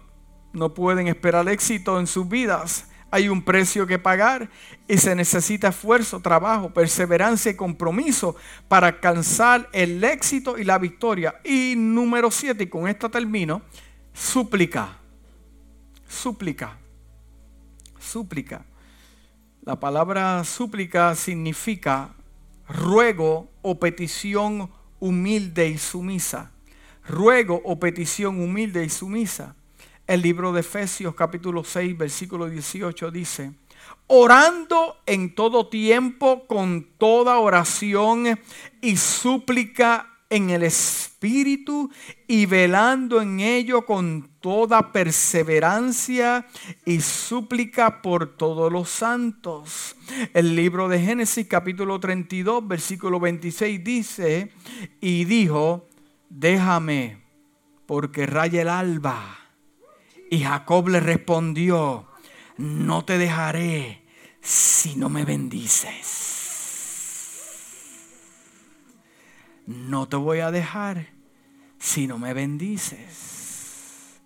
[0.51, 2.89] no pueden esperar éxito en sus vidas.
[3.09, 4.49] Hay un precio que pagar
[4.87, 8.35] y se necesita esfuerzo, trabajo, perseverancia y compromiso
[8.67, 11.35] para alcanzar el éxito y la victoria.
[11.43, 13.61] Y número siete, y con esto termino,
[14.11, 15.02] súplica
[16.13, 16.77] súplica.
[17.99, 18.65] Súplica.
[19.63, 22.13] La palabra súplica significa
[22.67, 26.51] ruego o petición humilde y sumisa.
[27.07, 29.55] Ruego o petición humilde y sumisa.
[30.05, 33.53] El libro de Efesios capítulo 6 versículo 18 dice,
[34.07, 38.39] orando en todo tiempo con toda oración
[38.81, 41.91] y súplica en el Espíritu
[42.27, 46.47] y velando en ello con toda perseverancia
[46.85, 49.95] y súplica por todos los santos.
[50.33, 54.51] El libro de Génesis capítulo 32 versículo 26 dice,
[54.99, 55.87] y dijo,
[56.29, 57.21] déjame
[57.85, 59.37] porque raya el alba.
[60.31, 62.07] Y Jacob le respondió,
[62.57, 64.03] no te dejaré
[64.41, 66.32] si no me bendices.
[69.65, 71.07] No te voy a dejar
[71.77, 74.21] si no me bendices.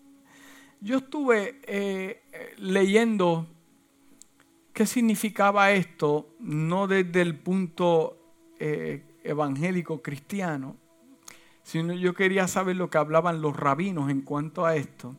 [0.79, 3.47] Yo estuve eh, leyendo
[4.73, 8.17] qué significaba esto, no desde el punto
[8.59, 10.75] eh, evangélico cristiano,
[11.63, 15.15] sino yo quería saber lo que hablaban los rabinos en cuanto a esto.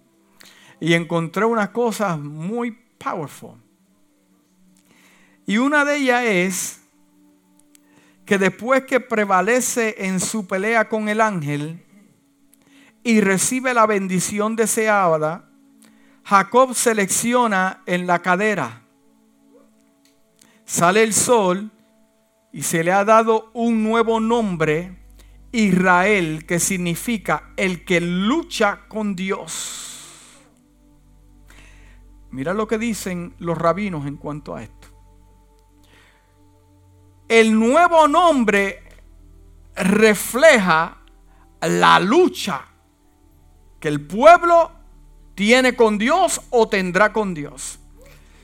[0.80, 3.56] Y encontré unas cosas muy powerful.
[5.44, 6.87] Y una de ellas es
[8.28, 11.82] que después que prevalece en su pelea con el ángel
[13.02, 15.48] y recibe la bendición deseada,
[16.24, 18.82] Jacob selecciona en la cadera.
[20.66, 21.70] Sale el sol
[22.52, 24.94] y se le ha dado un nuevo nombre,
[25.50, 30.36] Israel, que significa el que lucha con Dios.
[32.30, 34.77] Mira lo que dicen los rabinos en cuanto a esto
[37.28, 38.82] el nuevo nombre
[39.76, 40.98] refleja
[41.60, 42.66] la lucha
[43.78, 44.72] que el pueblo
[45.34, 47.78] tiene con Dios o tendrá con Dios.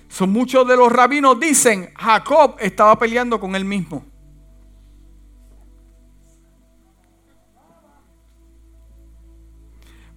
[0.09, 4.05] Son muchos de los rabinos dicen, Jacob estaba peleando con él mismo.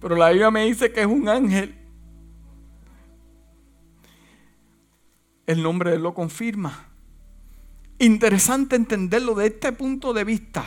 [0.00, 1.74] Pero la Biblia me dice que es un ángel.
[5.46, 6.87] El nombre de él lo confirma
[7.98, 10.64] interesante entenderlo de este punto de vista.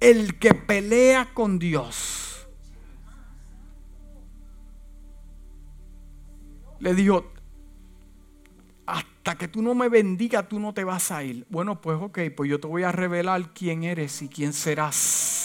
[0.00, 2.46] El que pelea con Dios.
[6.80, 7.32] Le dijo,
[8.86, 11.46] hasta que tú no me bendigas, tú no te vas a ir.
[11.48, 15.43] Bueno, pues ok, pues yo te voy a revelar quién eres y quién serás.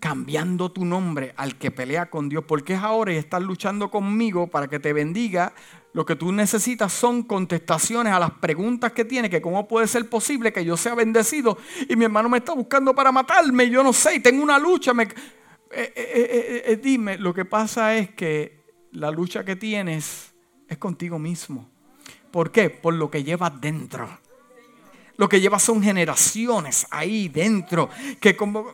[0.00, 2.44] Cambiando tu nombre al que pelea con Dios.
[2.46, 5.52] Porque es ahora y estás luchando conmigo para que te bendiga
[5.92, 10.08] lo que tú necesitas son contestaciones a las preguntas que tiene, que cómo puede ser
[10.08, 13.92] posible que yo sea bendecido y mi hermano me está buscando para matarme, yo no
[13.92, 14.92] sé, y tengo una lucha.
[15.00, 15.08] Eh,
[15.72, 20.34] eh, eh, dime, lo que pasa es que la lucha que tienes
[20.68, 21.68] es contigo mismo.
[22.30, 22.70] ¿Por qué?
[22.70, 24.08] Por lo que llevas dentro.
[25.16, 27.90] Lo que llevas son generaciones ahí dentro,
[28.20, 28.72] que como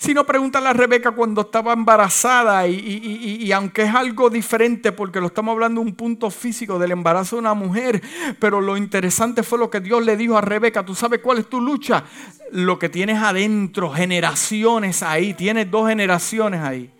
[0.00, 5.26] si no, pregúntale a Rebeca cuando estaba embarazada y, aunque es algo diferente porque lo
[5.26, 8.00] estamos hablando de un punto físico del embarazo de una mujer,
[8.38, 11.50] pero lo interesante fue lo que Dios le dijo a Rebeca, ¿tú sabes cuál es
[11.50, 12.02] tu lucha?
[12.50, 16.90] Lo que tienes adentro, generaciones ahí, tienes dos generaciones ahí.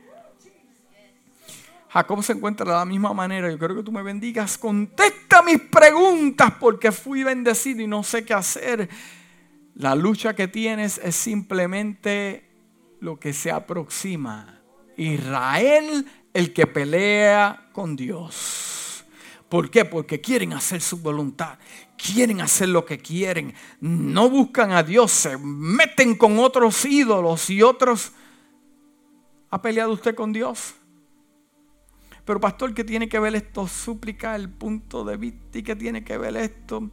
[1.88, 3.50] Jacob se encuentra de la misma manera.
[3.50, 4.58] Yo quiero que tú me bendigas.
[4.58, 8.90] Contesta mis preguntas porque fui bendecido y no sé qué hacer.
[9.74, 12.49] La lucha que tienes es simplemente
[13.00, 14.60] lo que se aproxima.
[14.96, 19.04] Israel, el que pelea con Dios.
[19.48, 19.84] ¿Por qué?
[19.84, 21.58] Porque quieren hacer su voluntad.
[21.96, 23.52] Quieren hacer lo que quieren.
[23.80, 25.10] No buscan a Dios.
[25.10, 28.12] Se meten con otros ídolos y otros.
[29.50, 30.74] ¿Ha peleado usted con Dios?
[32.24, 33.66] Pero pastor, ¿qué tiene que ver esto?
[33.66, 36.90] Súplica el punto de vista y qué tiene que ver esto.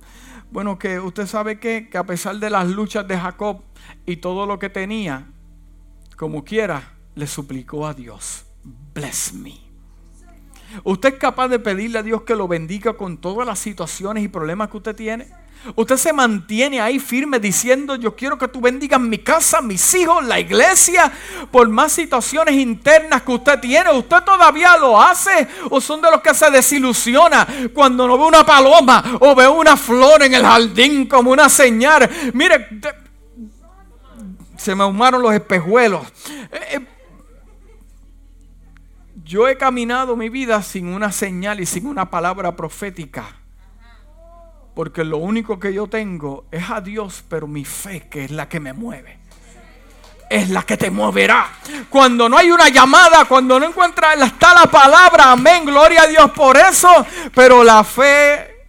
[0.49, 3.62] Bueno, que usted sabe que, que a pesar de las luchas de Jacob
[4.05, 5.28] y todo lo que tenía,
[6.18, 8.43] como quiera, le suplicó a Dios,
[8.93, 9.53] bless me.
[10.84, 14.28] ¿Usted es capaz de pedirle a Dios que lo bendiga con todas las situaciones y
[14.28, 15.28] problemas que usted tiene?
[15.76, 20.26] Usted se mantiene ahí firme diciendo, yo quiero que tú bendigas mi casa, mis hijos,
[20.26, 21.11] la iglesia,
[21.51, 23.91] por más situaciones internas que usted tiene.
[23.91, 25.47] ¿Usted todavía lo hace?
[25.70, 29.78] ¿O son de los que se desilusiona cuando no ve una paloma o ve una
[29.78, 32.09] flor en el jardín como una señal?
[32.34, 32.68] Mire,
[34.58, 36.05] se me ahumaron los espejuelos.
[36.51, 36.88] Eh, eh,
[39.24, 43.26] yo he caminado mi vida sin una señal y sin una palabra profética.
[44.74, 48.47] Porque lo único que yo tengo es a Dios, pero mi fe que es la
[48.47, 49.20] que me mueve.
[50.30, 51.49] Es la que te moverá.
[51.89, 56.32] Cuando no hay una llamada, cuando no encuentras, está la palabra, amén, gloria a Dios
[56.32, 56.89] por eso.
[57.34, 58.66] Pero la fe,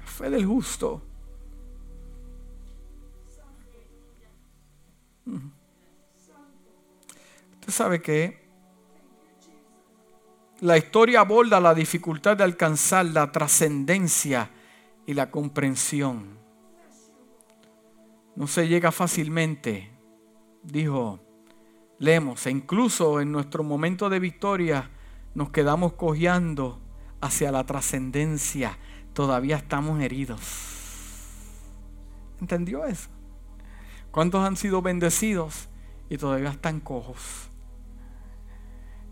[0.00, 1.02] la fe del justo
[5.26, 8.44] Usted sabe que
[10.60, 14.50] la historia aborda la dificultad de alcanzar la trascendencia
[15.06, 16.42] y la comprensión.
[18.36, 19.90] no se llega fácilmente,
[20.62, 21.20] dijo,
[21.98, 24.90] leemos, e incluso en nuestro momento de victoria
[25.34, 26.80] nos quedamos cojeando
[27.20, 28.76] hacia la trascendencia,
[29.12, 30.40] todavía estamos heridos.
[32.40, 33.08] ¿Entendió eso?
[34.14, 35.68] ¿Cuántos han sido bendecidos
[36.08, 37.50] y todavía están cojos?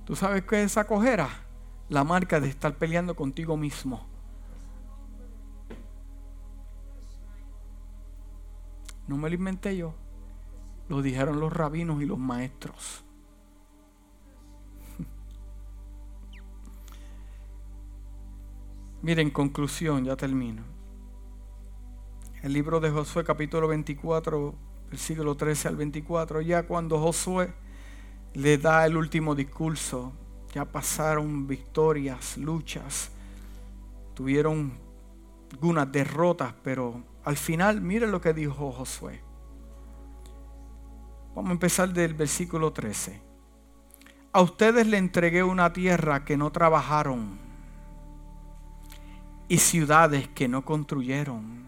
[0.05, 1.29] ¿Tú sabes qué es esa cojera?
[1.89, 4.07] La marca de estar peleando contigo mismo.
[9.09, 9.93] No me lo inventé yo.
[10.89, 13.05] Lo dijeron los rabinos y los maestros.
[19.03, 20.63] Miren, conclusión, ya termino.
[22.41, 27.51] El libro de Josué capítulo 24, versículo 13 al 24, ya cuando Josué
[28.35, 30.13] le da el último discurso,
[30.53, 33.11] ya pasaron victorias, luchas,
[34.13, 34.75] tuvieron
[35.51, 39.23] algunas derrotas, pero al final, miren lo que dijo Josué.
[41.35, 43.19] Vamos a empezar del versículo 13.
[44.35, 47.39] A ustedes le entregué una tierra que no trabajaron
[49.49, 51.62] y ciudades que no construyeron.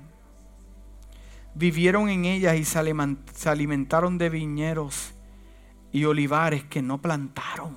[1.55, 2.79] Vivieron en ellas y se
[3.49, 5.15] alimentaron de viñeros
[5.93, 7.77] y olivares que no plantaron.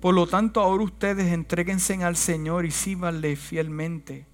[0.00, 4.26] Por lo tanto, ahora ustedes entréguense al Señor y síbanle fielmente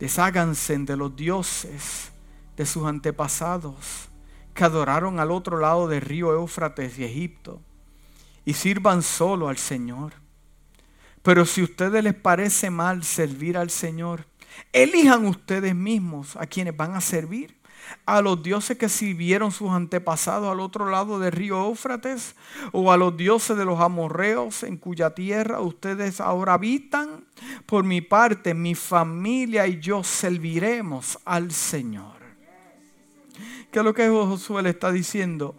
[0.00, 2.10] Desháganse de los dioses
[2.56, 4.08] de sus antepasados
[4.54, 7.60] que adoraron al otro lado del río Éufrates y Egipto
[8.46, 10.14] y sirvan solo al Señor.
[11.22, 14.24] Pero si a ustedes les parece mal servir al Señor,
[14.72, 17.60] elijan ustedes mismos a quienes van a servir
[18.06, 22.34] a los dioses que sirvieron sus antepasados al otro lado del río Éufrates,
[22.72, 27.24] o a los dioses de los amorreos en cuya tierra ustedes ahora habitan.
[27.66, 32.20] Por mi parte, mi familia y yo serviremos al Señor.
[33.70, 35.54] ¿Qué es lo que Josué le está diciendo?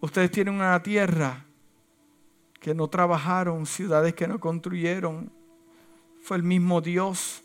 [0.00, 1.44] Ustedes tienen una tierra
[2.60, 5.32] que no trabajaron, ciudades que no construyeron.
[6.22, 7.42] Fue el mismo Dios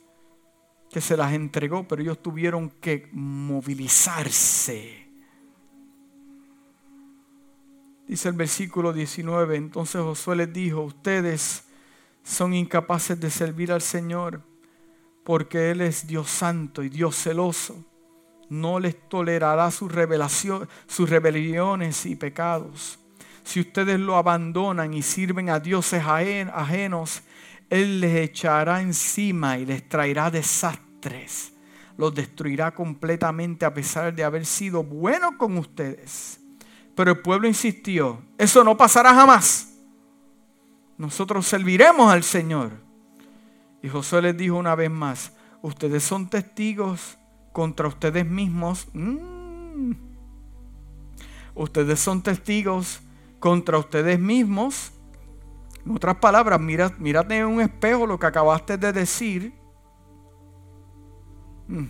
[0.95, 5.05] que se las entregó, pero ellos tuvieron que movilizarse.
[8.07, 11.65] Dice el versículo 19, entonces Josué les dijo, ustedes
[12.23, 14.41] son incapaces de servir al Señor
[15.25, 17.83] porque Él es Dios santo y Dios celoso.
[18.47, 19.91] No les tolerará sus,
[20.87, 22.99] sus rebeliones y pecados.
[23.43, 27.21] Si ustedes lo abandonan y sirven a dioses ajenos,
[27.69, 30.84] Él les echará encima y les traerá desastre
[31.97, 36.39] los destruirá completamente a pesar de haber sido bueno con ustedes.
[36.95, 39.73] Pero el pueblo insistió, eso no pasará jamás.
[40.97, 42.71] Nosotros serviremos al Señor.
[43.81, 47.17] Y Josué les dijo una vez más, ustedes son testigos
[47.51, 48.87] contra ustedes mismos.
[48.93, 49.91] Mm.
[51.53, 53.01] Ustedes son testigos
[53.39, 54.91] contra ustedes mismos.
[55.85, 59.64] En otras palabras, mira, mírate en un espejo lo que acabaste de decir
[61.67, 61.85] Mm.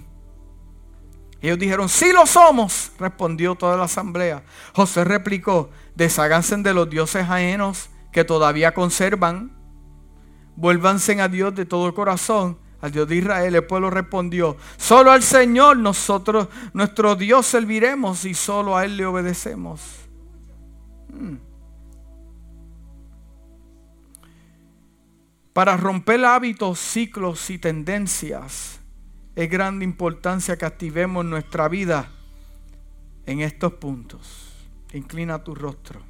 [1.41, 4.43] Ellos dijeron, sí lo somos, respondió toda la asamblea.
[4.73, 9.51] José replicó, desháganse de los dioses ajenos que todavía conservan,
[10.55, 13.53] vuélvanse a Dios de todo corazón, al Dios de Israel.
[13.53, 19.05] El pueblo respondió, solo al Señor nosotros, nuestro Dios serviremos y solo a Él le
[19.05, 19.81] obedecemos.
[21.09, 21.35] Mm.
[25.53, 28.74] Para romper hábitos, ciclos y tendencias,
[29.35, 32.09] es grande importancia que activemos nuestra vida
[33.25, 34.53] en estos puntos.
[34.93, 36.01] Inclina tu rostro.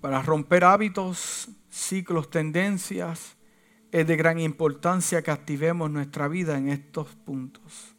[0.00, 3.36] Para romper hábitos, ciclos, tendencias,
[3.92, 7.94] es de gran importancia que activemos nuestra vida en estos puntos.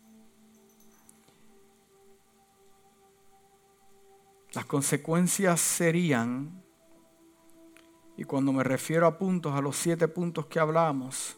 [4.51, 6.62] Las consecuencias serían
[8.15, 11.38] y cuando me refiero a puntos, a los siete puntos que hablamos,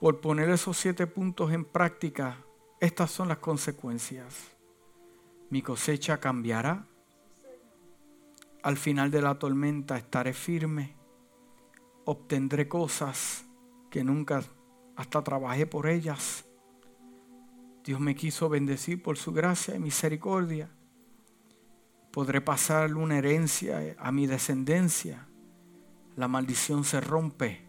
[0.00, 2.38] por poner esos siete puntos en práctica,
[2.80, 4.52] estas son las consecuencias.
[5.50, 6.86] Mi cosecha cambiará.
[8.62, 10.94] Al final de la tormenta estaré firme.
[12.04, 13.44] Obtendré cosas
[13.90, 14.42] que nunca
[14.96, 16.44] hasta trabajé por ellas.
[17.84, 20.70] Dios me quiso bendecir por su gracia y misericordia
[22.10, 25.26] podré pasar una herencia a mi descendencia.
[26.16, 27.66] La maldición se rompe.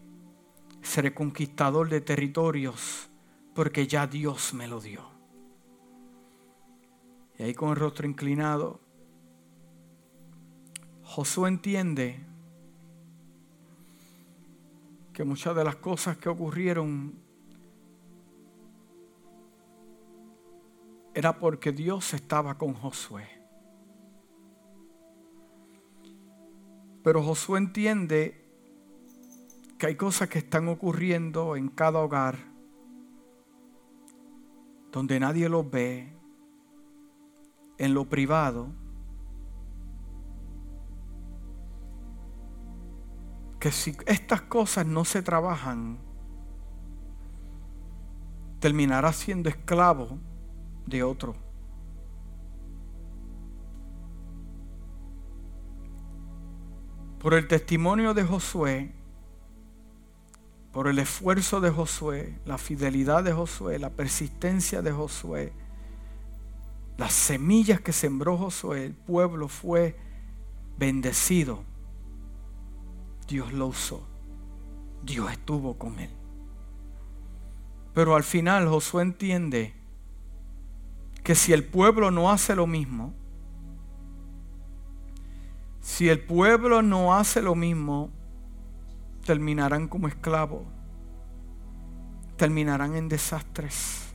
[0.82, 3.10] Seré conquistador de territorios
[3.54, 5.10] porque ya Dios me lo dio.
[7.38, 8.80] Y ahí con el rostro inclinado,
[11.02, 12.20] Josué entiende
[15.12, 17.14] que muchas de las cosas que ocurrieron
[21.14, 23.39] era porque Dios estaba con Josué.
[27.02, 28.44] Pero Josué entiende
[29.78, 32.50] que hay cosas que están ocurriendo en cada hogar
[34.92, 36.12] donde nadie los ve,
[37.78, 38.68] en lo privado,
[43.58, 45.98] que si estas cosas no se trabajan,
[48.58, 50.18] terminará siendo esclavo
[50.86, 51.49] de otro.
[57.20, 58.92] Por el testimonio de Josué,
[60.72, 65.52] por el esfuerzo de Josué, la fidelidad de Josué, la persistencia de Josué,
[66.96, 69.96] las semillas que sembró Josué, el pueblo fue
[70.78, 71.62] bendecido.
[73.28, 74.06] Dios lo usó.
[75.02, 76.10] Dios estuvo con él.
[77.92, 79.74] Pero al final Josué entiende
[81.22, 83.12] que si el pueblo no hace lo mismo,
[85.90, 88.10] si el pueblo no hace lo mismo,
[89.26, 90.62] terminarán como esclavos,
[92.36, 94.14] terminarán en desastres,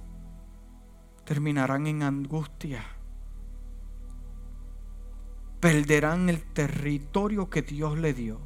[1.25, 2.81] terminarán en angustia,
[5.59, 8.39] perderán el territorio que Dios le dio.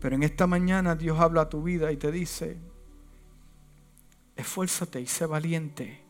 [0.00, 2.56] Pero en esta mañana Dios habla a tu vida y te dice,
[4.36, 6.00] esfuérzate y sé valiente.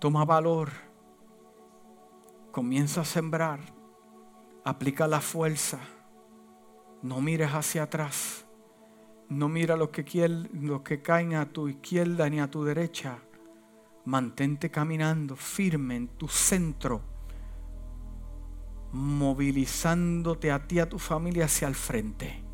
[0.00, 0.91] Toma valor.
[2.52, 3.60] Comienza a sembrar.
[4.62, 5.80] Aplica la fuerza.
[7.00, 8.44] No mires hacia atrás.
[9.30, 13.20] No mira los que, los que caen a tu izquierda ni a tu derecha.
[14.04, 17.00] Mantente caminando firme en tu centro,
[18.92, 22.44] movilizándote a ti, a tu familia hacia el frente.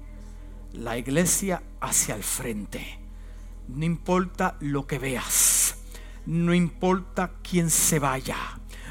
[0.74, 3.00] La iglesia hacia el frente.
[3.66, 5.76] No importa lo que veas.
[6.24, 8.36] No importa quién se vaya.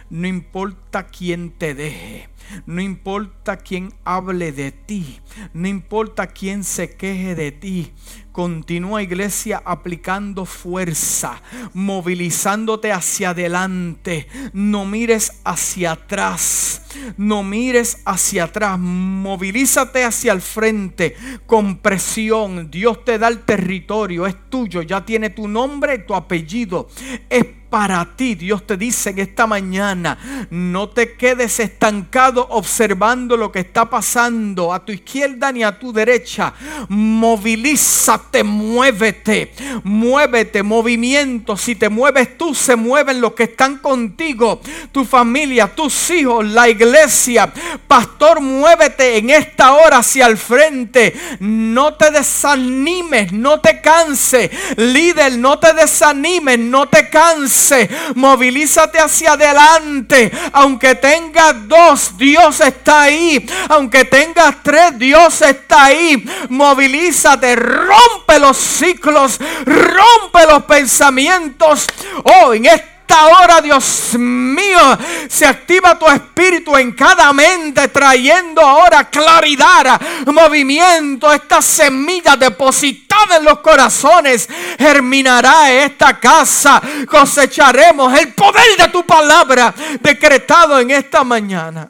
[0.09, 2.29] No importa quién te deje.
[2.65, 5.19] No importa quién hable de ti.
[5.53, 7.93] No importa quién se queje de ti.
[8.31, 11.41] Continúa iglesia aplicando fuerza,
[11.73, 14.27] movilizándote hacia adelante.
[14.53, 16.83] No mires hacia atrás.
[17.17, 18.77] No mires hacia atrás.
[18.77, 21.15] Movilízate hacia el frente
[21.47, 22.69] con presión.
[22.69, 24.27] Dios te da el territorio.
[24.27, 24.83] Es tuyo.
[24.83, 26.89] Ya tiene tu nombre, tu apellido.
[27.29, 28.35] Es para ti.
[28.35, 34.73] Dios te dice en esta mañana, no te quedes estancado observando lo que está pasando
[34.73, 36.53] a tu izquierda ni a tu derecha.
[36.89, 41.57] Movilízate te muévete, muévete, movimiento.
[41.57, 46.69] Si te mueves tú, se mueven los que están contigo, tu familia, tus hijos, la
[46.69, 47.51] iglesia.
[47.87, 51.13] Pastor, muévete en esta hora hacia el frente.
[51.39, 54.51] No te desanimes, no te canse.
[54.77, 57.89] Líder, no te desanimes, no te canse.
[58.15, 60.31] Movilízate hacia adelante.
[60.53, 63.45] Aunque tengas dos, Dios está ahí.
[63.69, 66.25] Aunque tengas tres, Dios está ahí.
[66.49, 71.87] Movilízate, rompe los ciclos, rompe los pensamientos.
[72.23, 74.97] Oh, en esta hora, Dios mío,
[75.29, 81.31] se activa tu espíritu en cada mente, trayendo ahora claridad, movimiento.
[81.31, 86.81] Esta semilla depositada en los corazones germinará esta casa.
[87.09, 91.89] Cosecharemos el poder de tu palabra decretado en esta mañana.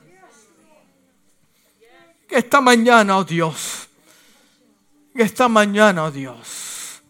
[2.29, 3.87] Esta mañana, oh Dios
[5.23, 7.01] esta mañana, oh Dios,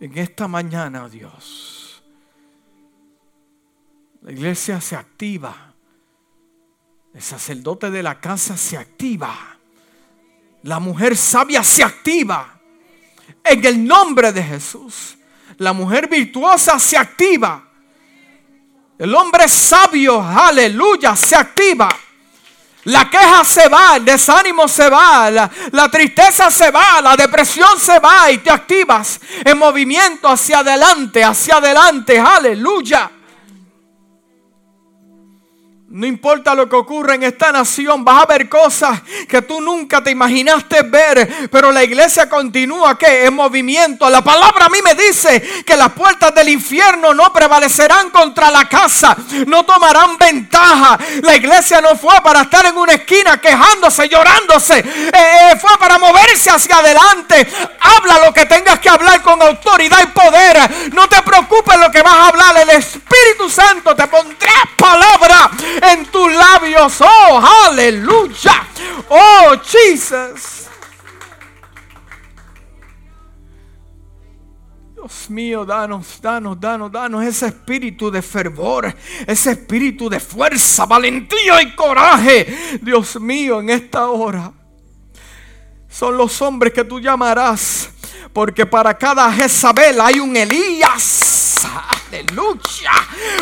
[0.00, 2.02] en esta mañana, oh Dios,
[4.22, 5.72] la iglesia se activa,
[7.14, 9.34] el sacerdote de la casa se activa,
[10.62, 12.60] la mujer sabia se activa,
[13.44, 15.16] en el nombre de Jesús,
[15.58, 17.68] la mujer virtuosa se activa,
[18.98, 21.88] el hombre sabio, aleluya, se activa.
[22.86, 27.80] La queja se va, el desánimo se va, la, la, tristeza se va, la depresión
[27.80, 33.10] se va y te activas en movimiento hacia adelante, hacia adelante, aleluya.
[35.96, 40.04] No importa lo que ocurra en esta nación, vas a ver cosas que tú nunca
[40.04, 44.10] te imaginaste ver, pero la iglesia continúa que en movimiento.
[44.10, 48.68] La palabra a mí me dice que las puertas del infierno no prevalecerán contra la
[48.68, 49.16] casa,
[49.46, 50.98] no tomarán ventaja.
[51.22, 55.98] La iglesia no fue para estar en una esquina quejándose, llorándose, eh, eh, fue para
[55.98, 57.48] moverse hacia adelante.
[57.80, 60.92] Habla lo que tengas que hablar con autoridad y poder.
[60.92, 65.50] No te preocupes lo que vas a hablar, el Espíritu Santo te pondrá palabra
[65.92, 67.00] en tus labios.
[67.00, 68.66] Oh, aleluya.
[69.08, 70.66] Oh, Jesus.
[74.94, 78.92] Dios mío, danos, danos, danos, danos ese espíritu de fervor,
[79.26, 82.78] ese espíritu de fuerza, valentía y coraje.
[82.82, 84.52] Dios mío, en esta hora
[85.88, 87.88] son los hombres que tú llamarás,
[88.32, 91.95] porque para cada Jezabel hay un Elías.
[92.16, 92.92] Aleluya.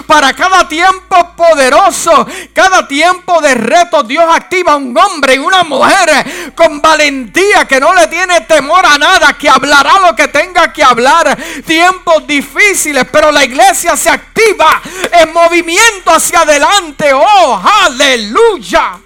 [0.07, 6.53] Para cada tiempo poderoso, cada tiempo de reto, Dios activa un hombre y una mujer
[6.55, 10.83] con valentía que no le tiene temor a nada, que hablará lo que tenga que
[10.83, 11.39] hablar.
[11.65, 14.83] Tiempos difíciles, pero la iglesia se activa
[15.21, 17.13] en movimiento hacia adelante.
[17.13, 18.99] Oh, aleluya.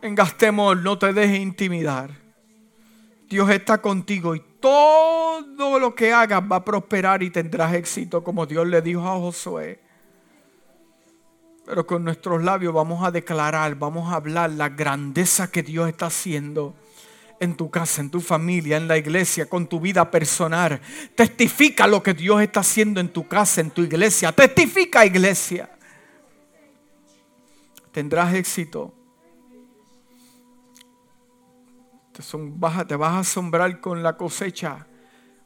[0.00, 2.25] Tengas temor, no te dejes intimidar.
[3.28, 8.46] Dios está contigo y todo lo que hagas va a prosperar y tendrás éxito como
[8.46, 9.80] Dios le dijo a Josué.
[11.64, 16.06] Pero con nuestros labios vamos a declarar, vamos a hablar la grandeza que Dios está
[16.06, 16.74] haciendo
[17.40, 20.80] en tu casa, en tu familia, en la iglesia, con tu vida personal.
[21.16, 24.30] Testifica lo que Dios está haciendo en tu casa, en tu iglesia.
[24.30, 25.68] Testifica iglesia.
[27.90, 28.94] Tendrás éxito
[32.86, 34.86] te, vas a asombrar con la cosecha,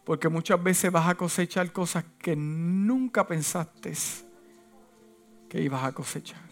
[0.04, 3.92] porque muchas veces vas a cosechar cosas que nunca pensaste
[5.48, 6.42] que ibas a cosechar.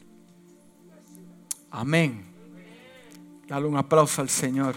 [1.71, 2.25] Amén.
[3.47, 4.75] Dale un aplauso al Señor.